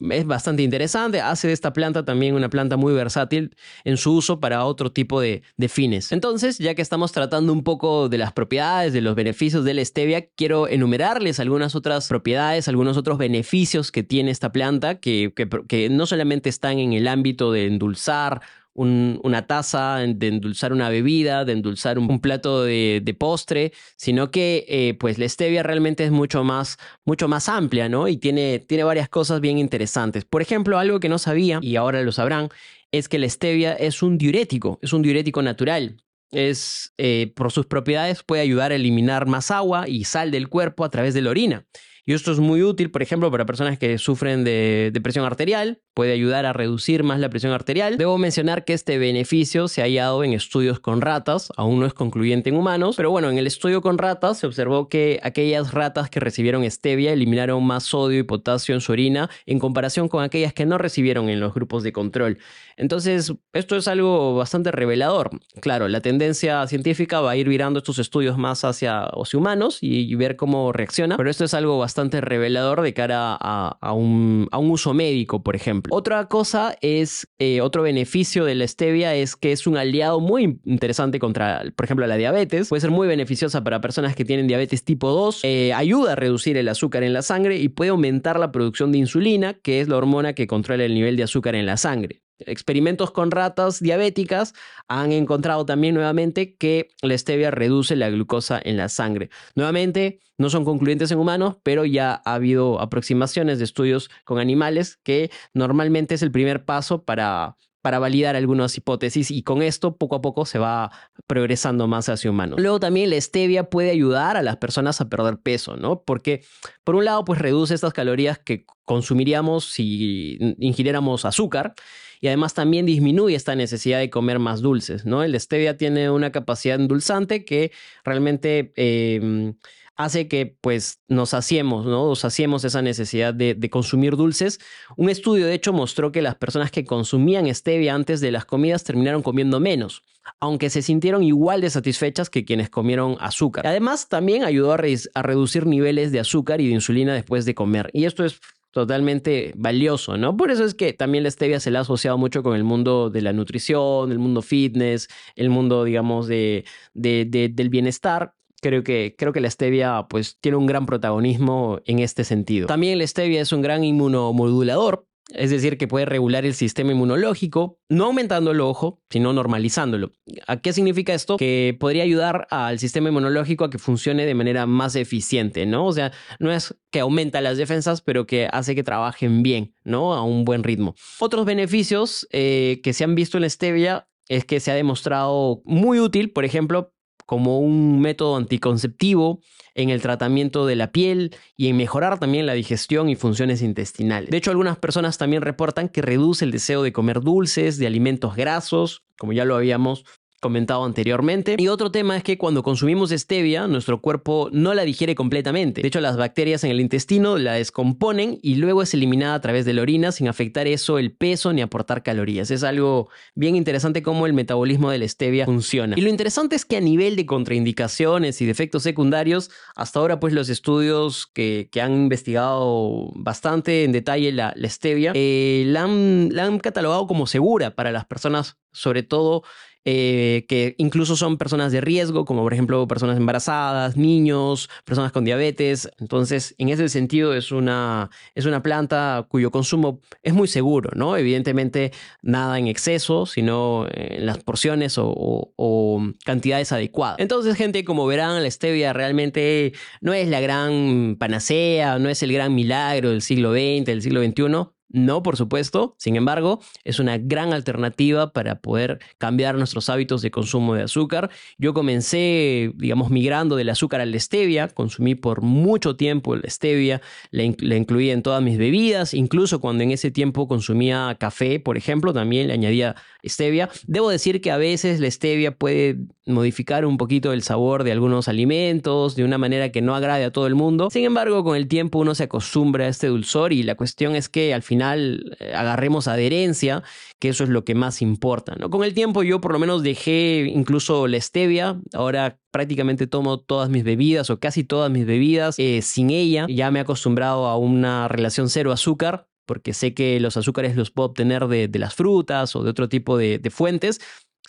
es 0.00 0.26
bastante 0.26 0.62
interesante. 0.62 1.20
Hace 1.20 1.48
de 1.48 1.54
esta 1.54 1.72
planta 1.72 2.04
también 2.04 2.34
una 2.34 2.50
planta 2.50 2.76
muy 2.76 2.92
versátil 2.92 3.56
en 3.84 3.96
su 3.96 4.14
uso 4.14 4.40
para 4.40 4.64
otro 4.64 4.92
tipo 4.92 5.20
de, 5.20 5.42
fines. 5.68 6.12
Entonces, 6.12 6.58
ya 6.58 6.74
que 6.74 6.82
estamos 6.82 7.12
tratando 7.12 7.52
un 7.52 7.62
poco 7.62 8.08
de 8.08 8.18
las 8.18 8.32
propiedades, 8.32 8.92
de 8.92 9.02
los 9.02 9.14
beneficios 9.14 9.64
de 9.64 9.74
la 9.74 9.84
stevia, 9.84 10.26
quiero 10.34 10.66
enumerarles 10.66 11.40
algunas 11.40 11.74
otras 11.74 12.08
propiedades, 12.08 12.68
algunos 12.68 12.96
otros 12.96 13.18
beneficios 13.18 13.92
que 13.92 14.02
tiene 14.02 14.30
esta 14.30 14.50
planta 14.50 14.98
que, 14.98 15.34
que 15.68 15.90
no 15.90 16.06
solamente 16.06 16.48
están 16.48 16.78
en 16.78 16.94
el 16.94 17.06
ámbito 17.06 17.52
de 17.52 17.66
endulzar 17.66 18.40
una 18.78 19.46
taza, 19.46 19.98
de 19.98 20.28
endulzar 20.28 20.72
una 20.72 20.88
bebida, 20.88 21.44
de 21.44 21.52
endulzar 21.52 21.98
un, 21.98 22.20
plato 22.20 22.62
de, 22.62 23.16
postre, 23.18 23.72
sino 23.96 24.30
que 24.30 24.64
eh, 24.68 24.94
pues 24.94 25.18
la 25.18 25.28
stevia 25.28 25.62
realmente 25.62 26.04
es 26.04 26.12
mucho 26.12 26.44
más, 26.44 26.78
mucho 27.04 27.26
más 27.26 27.48
amplia, 27.48 27.88
¿no? 27.88 28.06
Y 28.06 28.16
tiene, 28.16 28.60
tiene 28.60 28.84
varias 28.84 29.08
cosas 29.08 29.40
bien 29.40 29.58
interesantes. 29.58 30.24
Por 30.24 30.42
ejemplo, 30.42 30.78
algo 30.78 31.00
que 31.00 31.08
no 31.08 31.18
sabía, 31.18 31.58
y 31.60 31.76
ahora 31.76 32.02
lo 32.02 32.12
sabrán, 32.12 32.50
es 32.92 33.08
que 33.08 33.18
la 33.18 33.28
stevia 33.28 33.74
es 33.74 34.02
un 34.02 34.16
diurético, 34.16 34.78
es 34.80 34.92
un 34.92 35.02
diurético 35.02 35.42
natural. 35.42 36.02
Es, 36.30 36.92
eh, 36.98 37.32
por 37.34 37.50
sus 37.50 37.66
propiedades, 37.66 38.22
puede 38.22 38.42
ayudar 38.42 38.70
a 38.70 38.76
eliminar 38.76 39.26
más 39.26 39.50
agua 39.50 39.88
y 39.88 40.04
sal 40.04 40.30
del 40.30 40.48
cuerpo 40.48 40.84
a 40.84 40.90
través 40.90 41.14
de 41.14 41.22
la 41.22 41.30
orina. 41.30 41.66
Y 42.08 42.14
esto 42.14 42.32
es 42.32 42.38
muy 42.38 42.62
útil, 42.62 42.90
por 42.90 43.02
ejemplo, 43.02 43.30
para 43.30 43.44
personas 43.44 43.78
que 43.78 43.98
sufren 43.98 44.42
de, 44.42 44.98
presión 45.02 45.26
arterial, 45.26 45.82
puede 45.98 46.12
ayudar 46.12 46.46
a 46.46 46.52
reducir 46.52 47.02
más 47.02 47.18
la 47.18 47.28
presión 47.28 47.52
arterial. 47.52 47.98
Debo 47.98 48.18
mencionar 48.18 48.64
que 48.64 48.72
este 48.72 48.98
beneficio 48.98 49.66
se 49.66 49.80
ha 49.80 49.86
hallado 49.86 50.22
en 50.22 50.32
estudios 50.32 50.78
con 50.78 51.00
ratas, 51.00 51.52
aún 51.56 51.80
no 51.80 51.86
es 51.86 51.92
concluyente 51.92 52.50
en 52.50 52.56
humanos, 52.56 52.94
pero 52.94 53.10
bueno, 53.10 53.30
en 53.30 53.36
el 53.36 53.48
estudio 53.48 53.82
con 53.82 53.98
ratas 53.98 54.38
se 54.38 54.46
observó 54.46 54.88
que 54.88 55.18
aquellas 55.24 55.74
ratas 55.74 56.08
que 56.08 56.20
recibieron 56.20 56.62
stevia 56.70 57.12
eliminaron 57.12 57.66
más 57.66 57.82
sodio 57.82 58.20
y 58.20 58.22
potasio 58.22 58.76
en 58.76 58.80
su 58.80 58.92
orina 58.92 59.28
en 59.44 59.58
comparación 59.58 60.06
con 60.06 60.22
aquellas 60.22 60.52
que 60.52 60.66
no 60.66 60.78
recibieron 60.78 61.28
en 61.30 61.40
los 61.40 61.52
grupos 61.52 61.82
de 61.82 61.92
control. 61.92 62.38
Entonces, 62.76 63.34
esto 63.52 63.74
es 63.74 63.88
algo 63.88 64.36
bastante 64.36 64.70
revelador. 64.70 65.30
Claro, 65.60 65.88
la 65.88 66.00
tendencia 66.00 66.64
científica 66.68 67.20
va 67.20 67.32
a 67.32 67.36
ir 67.36 67.48
virando 67.48 67.78
estos 67.78 67.98
estudios 67.98 68.38
más 68.38 68.64
hacia, 68.64 69.02
hacia 69.02 69.36
humanos 69.36 69.78
y, 69.80 70.14
ver 70.14 70.36
cómo 70.36 70.72
reacciona, 70.72 71.16
pero 71.16 71.28
esto 71.28 71.44
es 71.44 71.54
algo 71.54 71.78
bastante 71.78 72.20
revelador 72.20 72.82
de 72.82 72.94
cara 72.94 73.34
a, 73.34 73.92
un, 73.92 74.48
a 74.52 74.58
un, 74.58 74.70
uso 74.70 74.94
médico, 74.94 75.42
por 75.42 75.56
ejemplo. 75.56 75.87
Otra 75.90 76.26
cosa 76.26 76.76
es, 76.82 77.28
eh, 77.38 77.62
otro 77.62 77.82
beneficio 77.82 78.44
de 78.44 78.54
la 78.54 78.68
stevia 78.68 79.14
es 79.14 79.36
que 79.36 79.52
es 79.52 79.66
un 79.66 79.76
aliado 79.76 80.20
muy 80.20 80.60
interesante 80.64 81.18
contra, 81.18 81.62
por 81.74 81.84
ejemplo, 81.84 82.06
la 82.06 82.16
diabetes. 82.16 82.68
Puede 82.68 82.80
ser 82.80 82.90
muy 82.90 83.08
beneficiosa 83.08 83.64
para 83.64 83.80
personas 83.80 84.14
que 84.14 84.24
tienen 84.24 84.46
diabetes 84.46 84.84
tipo 84.84 85.10
2, 85.10 85.40
eh, 85.44 85.72
ayuda 85.72 86.12
a 86.12 86.16
reducir 86.16 86.58
el 86.58 86.68
azúcar 86.68 87.02
en 87.04 87.14
la 87.14 87.22
sangre 87.22 87.58
y 87.58 87.70
puede 87.70 87.90
aumentar 87.90 88.38
la 88.38 88.52
producción 88.52 88.92
de 88.92 88.98
insulina, 88.98 89.54
que 89.54 89.80
es 89.80 89.88
la 89.88 89.96
hormona 89.96 90.34
que 90.34 90.46
controla 90.46 90.84
el 90.84 90.94
nivel 90.94 91.16
de 91.16 91.22
azúcar 91.22 91.54
en 91.54 91.64
la 91.64 91.76
sangre. 91.78 92.22
Experimentos 92.40 93.10
con 93.10 93.30
ratas 93.30 93.80
diabéticas 93.80 94.54
han 94.86 95.12
encontrado 95.12 95.66
también 95.66 95.94
nuevamente 95.94 96.56
que 96.56 96.88
la 97.02 97.16
stevia 97.16 97.50
reduce 97.50 97.96
la 97.96 98.10
glucosa 98.10 98.60
en 98.62 98.76
la 98.76 98.88
sangre. 98.88 99.30
Nuevamente, 99.54 100.20
no 100.38 100.50
son 100.50 100.64
concluyentes 100.64 101.10
en 101.10 101.18
humanos, 101.18 101.56
pero 101.62 101.84
ya 101.84 102.22
ha 102.24 102.34
habido 102.34 102.80
aproximaciones 102.80 103.58
de 103.58 103.64
estudios 103.64 104.10
con 104.24 104.38
animales 104.38 104.98
que 105.02 105.30
normalmente 105.52 106.14
es 106.14 106.22
el 106.22 106.30
primer 106.30 106.64
paso 106.64 107.04
para 107.04 107.56
para 107.88 107.98
validar 107.98 108.36
algunas 108.36 108.76
hipótesis 108.76 109.30
y 109.30 109.42
con 109.42 109.62
esto 109.62 109.96
poco 109.96 110.16
a 110.16 110.20
poco 110.20 110.44
se 110.44 110.58
va 110.58 110.90
progresando 111.26 111.86
más 111.86 112.08
hacia 112.08 112.30
humanos. 112.30 112.60
Luego 112.60 112.80
también 112.80 113.08
la 113.08 113.20
stevia 113.20 113.70
puede 113.70 113.90
ayudar 113.90 114.36
a 114.36 114.42
las 114.42 114.56
personas 114.56 115.00
a 115.00 115.08
perder 115.08 115.38
peso, 115.38 115.76
¿no? 115.76 116.02
Porque 116.02 116.44
por 116.84 116.96
un 116.96 117.04
lado 117.04 117.24
pues 117.24 117.38
reduce 117.38 117.74
estas 117.74 117.92
calorías 117.92 118.38
que 118.38 118.66
consumiríamos 118.84 119.64
si 119.64 120.38
ingiriéramos 120.58 121.24
azúcar 121.24 121.74
y 122.20 122.28
además 122.28 122.54
también 122.54 122.86
disminuye 122.86 123.36
esta 123.36 123.54
necesidad 123.54 123.98
de 123.98 124.10
comer 124.10 124.38
más 124.38 124.60
dulces, 124.60 125.04
¿no? 125.04 125.22
El 125.22 125.38
stevia 125.38 125.76
tiene 125.76 126.10
una 126.10 126.32
capacidad 126.32 126.76
endulzante 126.76 127.44
que 127.44 127.72
realmente... 128.04 128.72
Em, 128.76 129.54
hace 129.98 130.28
que 130.28 130.56
pues 130.60 131.02
nos 131.08 131.30
saciemos, 131.30 131.84
¿no? 131.84 132.06
Nos 132.06 132.20
saciemos 132.20 132.64
esa 132.64 132.80
necesidad 132.80 133.34
de, 133.34 133.68
consumir 133.68 134.16
dulces. 134.16 134.60
Un 134.96 135.10
estudio 135.10 135.44
de 135.46 135.54
hecho 135.54 135.72
mostró 135.72 136.12
que 136.12 136.22
las 136.22 136.36
personas 136.36 136.70
que 136.70 136.84
consumían 136.84 137.52
stevia 137.52 137.94
antes 137.94 138.20
de 138.20 138.30
las 138.30 138.44
comidas 138.44 138.84
terminaron 138.84 139.22
comiendo 139.22 139.58
menos, 139.58 140.04
aunque 140.38 140.70
se 140.70 140.82
sintieron 140.82 141.24
igual 141.24 141.60
de 141.60 141.68
satisfechas 141.68 142.30
que 142.30 142.44
quienes 142.44 142.70
comieron 142.70 143.16
azúcar. 143.18 143.66
Además 143.66 144.08
también 144.08 144.44
ayudó 144.44 144.72
a, 144.72 144.78
a 145.14 145.22
reducir 145.22 145.66
niveles 145.66 146.12
de 146.12 146.20
azúcar 146.20 146.60
y 146.60 146.68
de 146.68 146.74
insulina 146.74 147.12
después 147.12 147.44
de 147.44 147.56
comer. 147.56 147.90
Y 147.92 148.04
esto 148.04 148.24
es 148.24 148.40
totalmente 148.70 149.52
valioso, 149.56 150.16
¿no? 150.16 150.36
Por 150.36 150.50
eso 150.50 150.64
es 150.64 150.74
que 150.74 150.92
también 150.92 151.24
la 151.24 151.30
stevia 151.30 151.60
se 151.60 151.70
la 151.70 151.80
ha 151.80 151.82
asociado 151.82 152.18
mucho 152.18 152.42
con 152.42 152.54
el 152.54 152.64
mundo 152.64 153.10
de 153.10 153.22
la 153.22 153.32
nutrición, 153.32 154.12
el 154.12 154.18
mundo 154.18 154.42
fitness, 154.42 155.08
el 155.36 155.50
mundo, 155.50 155.84
digamos, 155.84 156.26
de, 156.28 156.64
de, 156.94 157.24
de, 157.24 157.48
del 157.48 157.70
bienestar 157.70 158.34
creo 158.60 158.82
que, 158.82 159.14
creo 159.16 159.32
que 159.32 159.40
la 159.40 159.50
stevia 159.50 160.06
pues, 160.08 160.38
tiene 160.40 160.56
un 160.56 160.66
gran 160.66 160.86
protagonismo 160.86 161.80
en 161.84 162.00
este 162.00 162.24
sentido. 162.24 162.66
También 162.66 162.98
la 162.98 163.06
stevia 163.06 163.40
es 163.40 163.52
un 163.52 163.62
gran 163.62 163.84
inmunomodulador, 163.84 165.06
es 165.28 165.50
decir, 165.50 165.76
que 165.76 165.86
puede 165.86 166.06
regular 166.06 166.46
el 166.46 166.54
sistema 166.54 166.92
inmunológico, 166.92 167.78
no 167.88 168.06
aumentando 168.06 168.52
el 168.52 168.60
ojo, 168.60 169.02
sino 169.10 169.32
normalizándolo. 169.32 170.12
¿A 170.46 170.60
qué 170.60 170.72
significa 170.72 171.12
esto? 171.12 171.36
Que 171.36 171.76
podría 171.78 172.02
ayudar 172.02 172.46
al 172.50 172.78
sistema 172.78 173.08
inmunológico 173.08 173.64
a 173.64 173.70
que 173.70 173.78
funcione 173.78 174.24
de 174.24 174.34
manera 174.34 174.66
más 174.66 174.96
eficiente, 174.96 175.66
¿no? 175.66 175.86
O 175.86 175.92
sea, 175.92 176.12
no 176.38 176.50
es 176.50 176.74
que 176.90 177.00
aumenta 177.00 177.40
las 177.40 177.58
defensas, 177.58 178.00
pero 178.00 178.26
que 178.26 178.48
hace 178.50 178.74
que 178.74 178.82
trabajen 178.82 179.42
bien, 179.42 179.74
¿no? 179.84 180.14
A 180.14 180.22
un 180.22 180.44
buen 180.44 180.62
ritmo. 180.62 180.94
Otros 181.18 181.44
beneficios 181.44 182.26
eh, 182.32 182.80
que 182.82 182.92
se 182.92 183.04
han 183.04 183.14
visto 183.14 183.36
en 183.36 183.42
la 183.42 183.50
stevia 183.50 184.08
es 184.28 184.44
que 184.44 184.60
se 184.60 184.70
ha 184.70 184.74
demostrado 184.74 185.62
muy 185.64 186.00
útil, 186.00 186.32
por 186.32 186.44
ejemplo, 186.44 186.92
como 187.28 187.60
un 187.60 188.00
método 188.00 188.38
anticonceptivo 188.38 189.42
en 189.74 189.90
el 189.90 190.00
tratamiento 190.00 190.64
de 190.64 190.76
la 190.76 190.92
piel 190.92 191.36
y 191.58 191.68
en 191.68 191.76
mejorar 191.76 192.18
también 192.18 192.46
la 192.46 192.54
digestión 192.54 193.10
y 193.10 193.16
funciones 193.16 193.60
intestinales. 193.60 194.30
De 194.30 194.38
hecho, 194.38 194.50
algunas 194.50 194.78
personas 194.78 195.18
también 195.18 195.42
reportan 195.42 195.90
que 195.90 196.00
reduce 196.00 196.46
el 196.46 196.52
deseo 196.52 196.82
de 196.82 196.90
comer 196.90 197.20
dulces, 197.20 197.76
de 197.76 197.86
alimentos 197.86 198.34
grasos, 198.34 199.02
como 199.18 199.34
ya 199.34 199.44
lo 199.44 199.56
habíamos 199.56 200.06
comentado 200.40 200.84
anteriormente. 200.84 201.56
Y 201.58 201.68
otro 201.68 201.90
tema 201.90 202.16
es 202.16 202.22
que 202.22 202.38
cuando 202.38 202.62
consumimos 202.62 203.10
stevia, 203.10 203.66
nuestro 203.66 204.00
cuerpo 204.00 204.48
no 204.52 204.74
la 204.74 204.82
digiere 204.82 205.14
completamente. 205.14 205.82
De 205.82 205.88
hecho, 205.88 206.00
las 206.00 206.16
bacterias 206.16 206.64
en 206.64 206.70
el 206.70 206.80
intestino 206.80 207.38
la 207.38 207.54
descomponen 207.54 208.38
y 208.42 208.56
luego 208.56 208.82
es 208.82 208.94
eliminada 208.94 209.34
a 209.34 209.40
través 209.40 209.64
de 209.64 209.74
la 209.74 209.82
orina 209.82 210.12
sin 210.12 210.28
afectar 210.28 210.66
eso 210.66 210.98
el 210.98 211.12
peso 211.12 211.52
ni 211.52 211.62
aportar 211.62 212.02
calorías. 212.02 212.50
Es 212.50 212.62
algo 212.62 213.08
bien 213.34 213.56
interesante 213.56 214.02
cómo 214.02 214.26
el 214.26 214.32
metabolismo 214.32 214.90
de 214.90 214.98
la 214.98 215.08
stevia 215.08 215.44
funciona. 215.44 215.96
Y 215.98 216.02
lo 216.02 216.08
interesante 216.08 216.56
es 216.56 216.64
que 216.64 216.76
a 216.76 216.80
nivel 216.80 217.16
de 217.16 217.26
contraindicaciones 217.26 218.40
y 218.40 218.44
de 218.44 218.52
efectos 218.52 218.82
secundarios, 218.82 219.50
hasta 219.74 219.98
ahora 219.98 220.20
pues 220.20 220.32
los 220.32 220.48
estudios 220.48 221.26
que, 221.26 221.68
que 221.72 221.80
han 221.80 221.94
investigado 221.94 223.10
bastante 223.14 223.84
en 223.84 223.92
detalle 223.92 224.32
la, 224.32 224.54
stevia, 224.64 225.12
eh, 225.14 225.64
la 225.66 225.84
han 225.84 226.58
catalogado 226.60 227.06
como 227.06 227.26
segura 227.26 227.74
para 227.74 227.92
las 227.92 228.04
personas, 228.04 228.56
sobre 228.72 229.02
todo 229.02 229.42
eh, 229.90 230.44
que 230.48 230.74
incluso 230.76 231.16
son 231.16 231.38
personas 231.38 231.72
de 231.72 231.80
riesgo, 231.80 232.26
como 232.26 232.42
por 232.42 232.52
ejemplo 232.52 232.86
personas 232.86 233.16
embarazadas, 233.16 233.96
niños, 233.96 234.68
personas 234.84 235.12
con 235.12 235.24
diabetes. 235.24 235.88
Entonces, 235.98 236.54
en 236.58 236.68
ese 236.68 236.90
sentido, 236.90 237.32
es 237.32 237.52
una, 237.52 238.10
es 238.34 238.44
una 238.44 238.62
planta 238.62 239.26
cuyo 239.30 239.50
consumo 239.50 240.02
es 240.22 240.34
muy 240.34 240.46
seguro, 240.46 240.90
¿no? 240.94 241.16
Evidentemente, 241.16 241.92
nada 242.20 242.58
en 242.58 242.66
exceso, 242.66 243.24
sino 243.24 243.86
en 243.90 244.26
las 244.26 244.36
porciones 244.44 244.98
o, 244.98 245.08
o, 245.08 245.54
o 245.56 246.02
cantidades 246.22 246.70
adecuadas. 246.70 247.16
Entonces, 247.18 247.56
gente, 247.56 247.82
como 247.86 248.06
verán, 248.06 248.42
la 248.42 248.50
stevia 248.50 248.92
realmente 248.92 249.72
no 250.02 250.12
es 250.12 250.28
la 250.28 250.42
gran 250.42 251.16
panacea, 251.18 251.98
no 251.98 252.10
es 252.10 252.22
el 252.22 252.30
gran 252.34 252.54
milagro 252.54 253.08
del 253.08 253.22
siglo 253.22 253.52
XX, 253.52 253.86
del 253.86 254.02
siglo 254.02 254.22
XXI 254.22 254.77
no, 254.90 255.22
por 255.22 255.36
supuesto. 255.36 255.94
Sin 255.98 256.16
embargo, 256.16 256.60
es 256.84 256.98
una 256.98 257.18
gran 257.18 257.52
alternativa 257.52 258.32
para 258.32 258.60
poder 258.60 259.00
cambiar 259.18 259.56
nuestros 259.56 259.90
hábitos 259.90 260.22
de 260.22 260.30
consumo 260.30 260.74
de 260.74 260.82
azúcar. 260.82 261.30
Yo 261.58 261.74
comencé, 261.74 262.72
digamos, 262.74 263.10
migrando 263.10 263.56
del 263.56 263.68
azúcar 263.68 264.00
a 264.00 264.06
la 264.06 264.18
stevia. 264.18 264.68
Consumí 264.68 265.14
por 265.14 265.42
mucho 265.42 265.96
tiempo 265.96 266.36
la 266.36 266.48
stevia. 266.48 267.02
La, 267.30 267.42
la 267.58 267.76
incluía 267.76 268.14
en 268.14 268.22
todas 268.22 268.42
mis 268.42 268.56
bebidas. 268.56 269.12
Incluso 269.12 269.60
cuando 269.60 269.84
en 269.84 269.90
ese 269.90 270.10
tiempo 270.10 270.48
consumía 270.48 271.14
café, 271.20 271.60
por 271.60 271.76
ejemplo, 271.76 272.14
también 272.14 272.48
le 272.48 272.54
añadía 272.54 272.96
stevia. 273.24 273.68
Debo 273.86 274.08
decir 274.08 274.40
que 274.40 274.50
a 274.50 274.56
veces 274.56 275.00
la 275.00 275.10
stevia 275.10 275.54
puede 275.54 275.98
modificar 276.24 276.86
un 276.86 276.96
poquito 276.96 277.32
el 277.32 277.42
sabor 277.42 277.84
de 277.84 277.92
algunos 277.92 278.28
alimentos 278.28 279.16
de 279.16 279.24
una 279.24 279.38
manera 279.38 279.70
que 279.70 279.82
no 279.82 279.94
agrade 279.94 280.24
a 280.24 280.30
todo 280.30 280.46
el 280.46 280.54
mundo. 280.54 280.88
Sin 280.90 281.04
embargo, 281.04 281.42
con 281.44 281.56
el 281.56 281.68
tiempo 281.68 281.98
uno 281.98 282.14
se 282.14 282.24
acostumbra 282.24 282.84
a 282.84 282.88
este 282.88 283.08
dulzor 283.08 283.52
y 283.52 283.62
la 283.62 283.74
cuestión 283.74 284.14
es 284.14 284.28
que 284.28 284.54
al 284.54 284.62
final 284.62 284.77
eh, 284.80 285.54
agarremos 285.54 286.08
adherencia, 286.08 286.82
que 287.18 287.28
eso 287.28 287.44
es 287.44 287.50
lo 287.50 287.64
que 287.64 287.74
más 287.74 288.02
importa. 288.02 288.54
¿no? 288.58 288.70
Con 288.70 288.84
el 288.84 288.94
tiempo 288.94 289.22
yo 289.22 289.40
por 289.40 289.52
lo 289.52 289.58
menos 289.58 289.82
dejé 289.82 290.50
incluso 290.52 291.06
la 291.06 291.20
stevia, 291.20 291.80
ahora 291.92 292.38
prácticamente 292.50 293.06
tomo 293.06 293.40
todas 293.40 293.70
mis 293.70 293.84
bebidas 293.84 294.30
o 294.30 294.40
casi 294.40 294.64
todas 294.64 294.90
mis 294.90 295.06
bebidas 295.06 295.58
eh, 295.58 295.82
sin 295.82 296.10
ella. 296.10 296.46
Ya 296.48 296.70
me 296.70 296.78
he 296.78 296.82
acostumbrado 296.82 297.46
a 297.46 297.56
una 297.56 298.08
relación 298.08 298.48
cero 298.48 298.72
azúcar 298.72 299.26
porque 299.46 299.72
sé 299.72 299.94
que 299.94 300.20
los 300.20 300.36
azúcares 300.36 300.76
los 300.76 300.90
puedo 300.90 301.08
obtener 301.08 301.46
de, 301.46 301.68
de 301.68 301.78
las 301.78 301.94
frutas 301.94 302.54
o 302.54 302.62
de 302.62 302.70
otro 302.70 302.90
tipo 302.90 303.16
de 303.16 303.40
fuentes. 303.50 303.98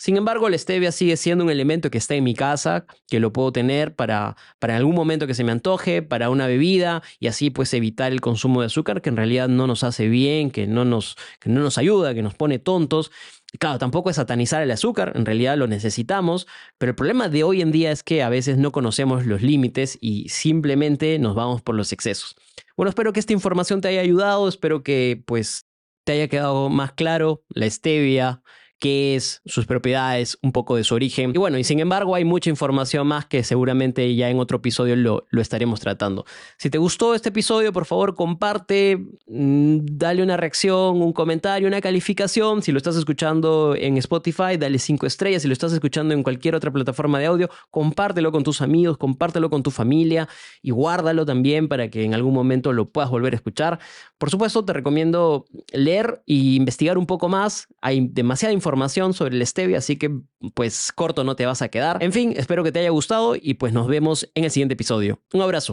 Sin 0.00 0.16
embargo, 0.16 0.48
la 0.48 0.56
stevia 0.56 0.92
sigue 0.92 1.18
siendo 1.18 1.44
un 1.44 1.50
elemento 1.50 1.90
que 1.90 1.98
está 1.98 2.14
en 2.14 2.24
mi 2.24 2.32
casa, 2.32 2.86
que 3.06 3.20
lo 3.20 3.34
puedo 3.34 3.52
tener 3.52 3.94
para, 3.94 4.34
para 4.58 4.74
algún 4.74 4.94
momento 4.94 5.26
que 5.26 5.34
se 5.34 5.44
me 5.44 5.52
antoje, 5.52 6.00
para 6.00 6.30
una 6.30 6.46
bebida 6.46 7.02
y 7.18 7.26
así 7.26 7.50
pues 7.50 7.74
evitar 7.74 8.10
el 8.10 8.22
consumo 8.22 8.62
de 8.62 8.68
azúcar 8.68 9.02
que 9.02 9.10
en 9.10 9.18
realidad 9.18 9.48
no 9.48 9.66
nos 9.66 9.84
hace 9.84 10.08
bien, 10.08 10.50
que 10.52 10.66
no 10.66 10.86
nos, 10.86 11.18
que 11.38 11.50
no 11.50 11.60
nos 11.60 11.76
ayuda, 11.76 12.14
que 12.14 12.22
nos 12.22 12.34
pone 12.34 12.58
tontos. 12.58 13.12
Claro, 13.58 13.78
tampoco 13.78 14.08
es 14.08 14.16
satanizar 14.16 14.62
el 14.62 14.70
azúcar, 14.70 15.12
en 15.16 15.26
realidad 15.26 15.58
lo 15.58 15.66
necesitamos, 15.66 16.46
pero 16.78 16.92
el 16.92 16.96
problema 16.96 17.28
de 17.28 17.44
hoy 17.44 17.60
en 17.60 17.70
día 17.70 17.92
es 17.92 18.02
que 18.02 18.22
a 18.22 18.30
veces 18.30 18.56
no 18.56 18.72
conocemos 18.72 19.26
los 19.26 19.42
límites 19.42 19.98
y 20.00 20.30
simplemente 20.30 21.18
nos 21.18 21.34
vamos 21.34 21.60
por 21.60 21.74
los 21.74 21.92
excesos. 21.92 22.36
Bueno, 22.74 22.88
espero 22.88 23.12
que 23.12 23.20
esta 23.20 23.34
información 23.34 23.82
te 23.82 23.88
haya 23.88 24.00
ayudado, 24.00 24.48
espero 24.48 24.82
que 24.82 25.22
pues 25.26 25.66
te 26.04 26.12
haya 26.12 26.28
quedado 26.28 26.70
más 26.70 26.92
claro 26.92 27.44
la 27.50 27.68
stevia, 27.68 28.42
qué 28.80 29.14
es, 29.14 29.42
sus 29.44 29.66
propiedades, 29.66 30.38
un 30.42 30.52
poco 30.52 30.74
de 30.74 30.84
su 30.84 30.94
origen. 30.94 31.32
Y 31.34 31.38
bueno, 31.38 31.58
y 31.58 31.64
sin 31.64 31.80
embargo 31.80 32.14
hay 32.14 32.24
mucha 32.24 32.48
información 32.48 33.06
más 33.06 33.26
que 33.26 33.44
seguramente 33.44 34.14
ya 34.16 34.30
en 34.30 34.40
otro 34.40 34.56
episodio 34.56 34.96
lo, 34.96 35.26
lo 35.28 35.42
estaremos 35.42 35.80
tratando. 35.80 36.24
Si 36.56 36.70
te 36.70 36.78
gustó 36.78 37.14
este 37.14 37.28
episodio, 37.28 37.72
por 37.72 37.84
favor 37.84 38.14
comparte, 38.14 38.96
mmm, 39.28 39.80
dale 39.82 40.22
una 40.22 40.38
reacción, 40.38 41.02
un 41.02 41.12
comentario, 41.12 41.68
una 41.68 41.82
calificación. 41.82 42.62
Si 42.62 42.72
lo 42.72 42.78
estás 42.78 42.96
escuchando 42.96 43.76
en 43.76 43.98
Spotify, 43.98 44.56
dale 44.58 44.78
cinco 44.78 45.06
estrellas. 45.06 45.42
Si 45.42 45.48
lo 45.48 45.52
estás 45.52 45.74
escuchando 45.74 46.14
en 46.14 46.22
cualquier 46.22 46.54
otra 46.54 46.72
plataforma 46.72 47.18
de 47.18 47.26
audio, 47.26 47.50
compártelo 47.70 48.32
con 48.32 48.42
tus 48.42 48.62
amigos, 48.62 48.96
compártelo 48.96 49.50
con 49.50 49.62
tu 49.62 49.70
familia 49.70 50.26
y 50.62 50.70
guárdalo 50.70 51.26
también 51.26 51.68
para 51.68 51.90
que 51.90 52.02
en 52.02 52.14
algún 52.14 52.32
momento 52.32 52.72
lo 52.72 52.88
puedas 52.88 53.10
volver 53.10 53.34
a 53.34 53.36
escuchar. 53.36 53.78
Por 54.16 54.30
supuesto, 54.30 54.64
te 54.64 54.72
recomiendo 54.72 55.44
leer 55.72 56.22
e 56.26 56.34
investigar 56.34 56.96
un 56.96 57.04
poco 57.04 57.28
más. 57.28 57.68
Hay 57.82 58.08
demasiada 58.10 58.54
información 58.54 58.69
información 58.70 59.14
sobre 59.14 59.36
el 59.36 59.46
stevia, 59.46 59.78
así 59.78 59.96
que 59.96 60.10
pues 60.54 60.92
corto 60.92 61.24
no 61.24 61.34
te 61.34 61.44
vas 61.44 61.60
a 61.60 61.68
quedar. 61.68 62.02
En 62.02 62.12
fin, 62.12 62.34
espero 62.36 62.62
que 62.62 62.70
te 62.70 62.78
haya 62.78 62.90
gustado 62.90 63.34
y 63.34 63.54
pues 63.54 63.72
nos 63.72 63.88
vemos 63.88 64.30
en 64.34 64.44
el 64.44 64.50
siguiente 64.50 64.74
episodio. 64.74 65.20
Un 65.32 65.42
abrazo. 65.42 65.68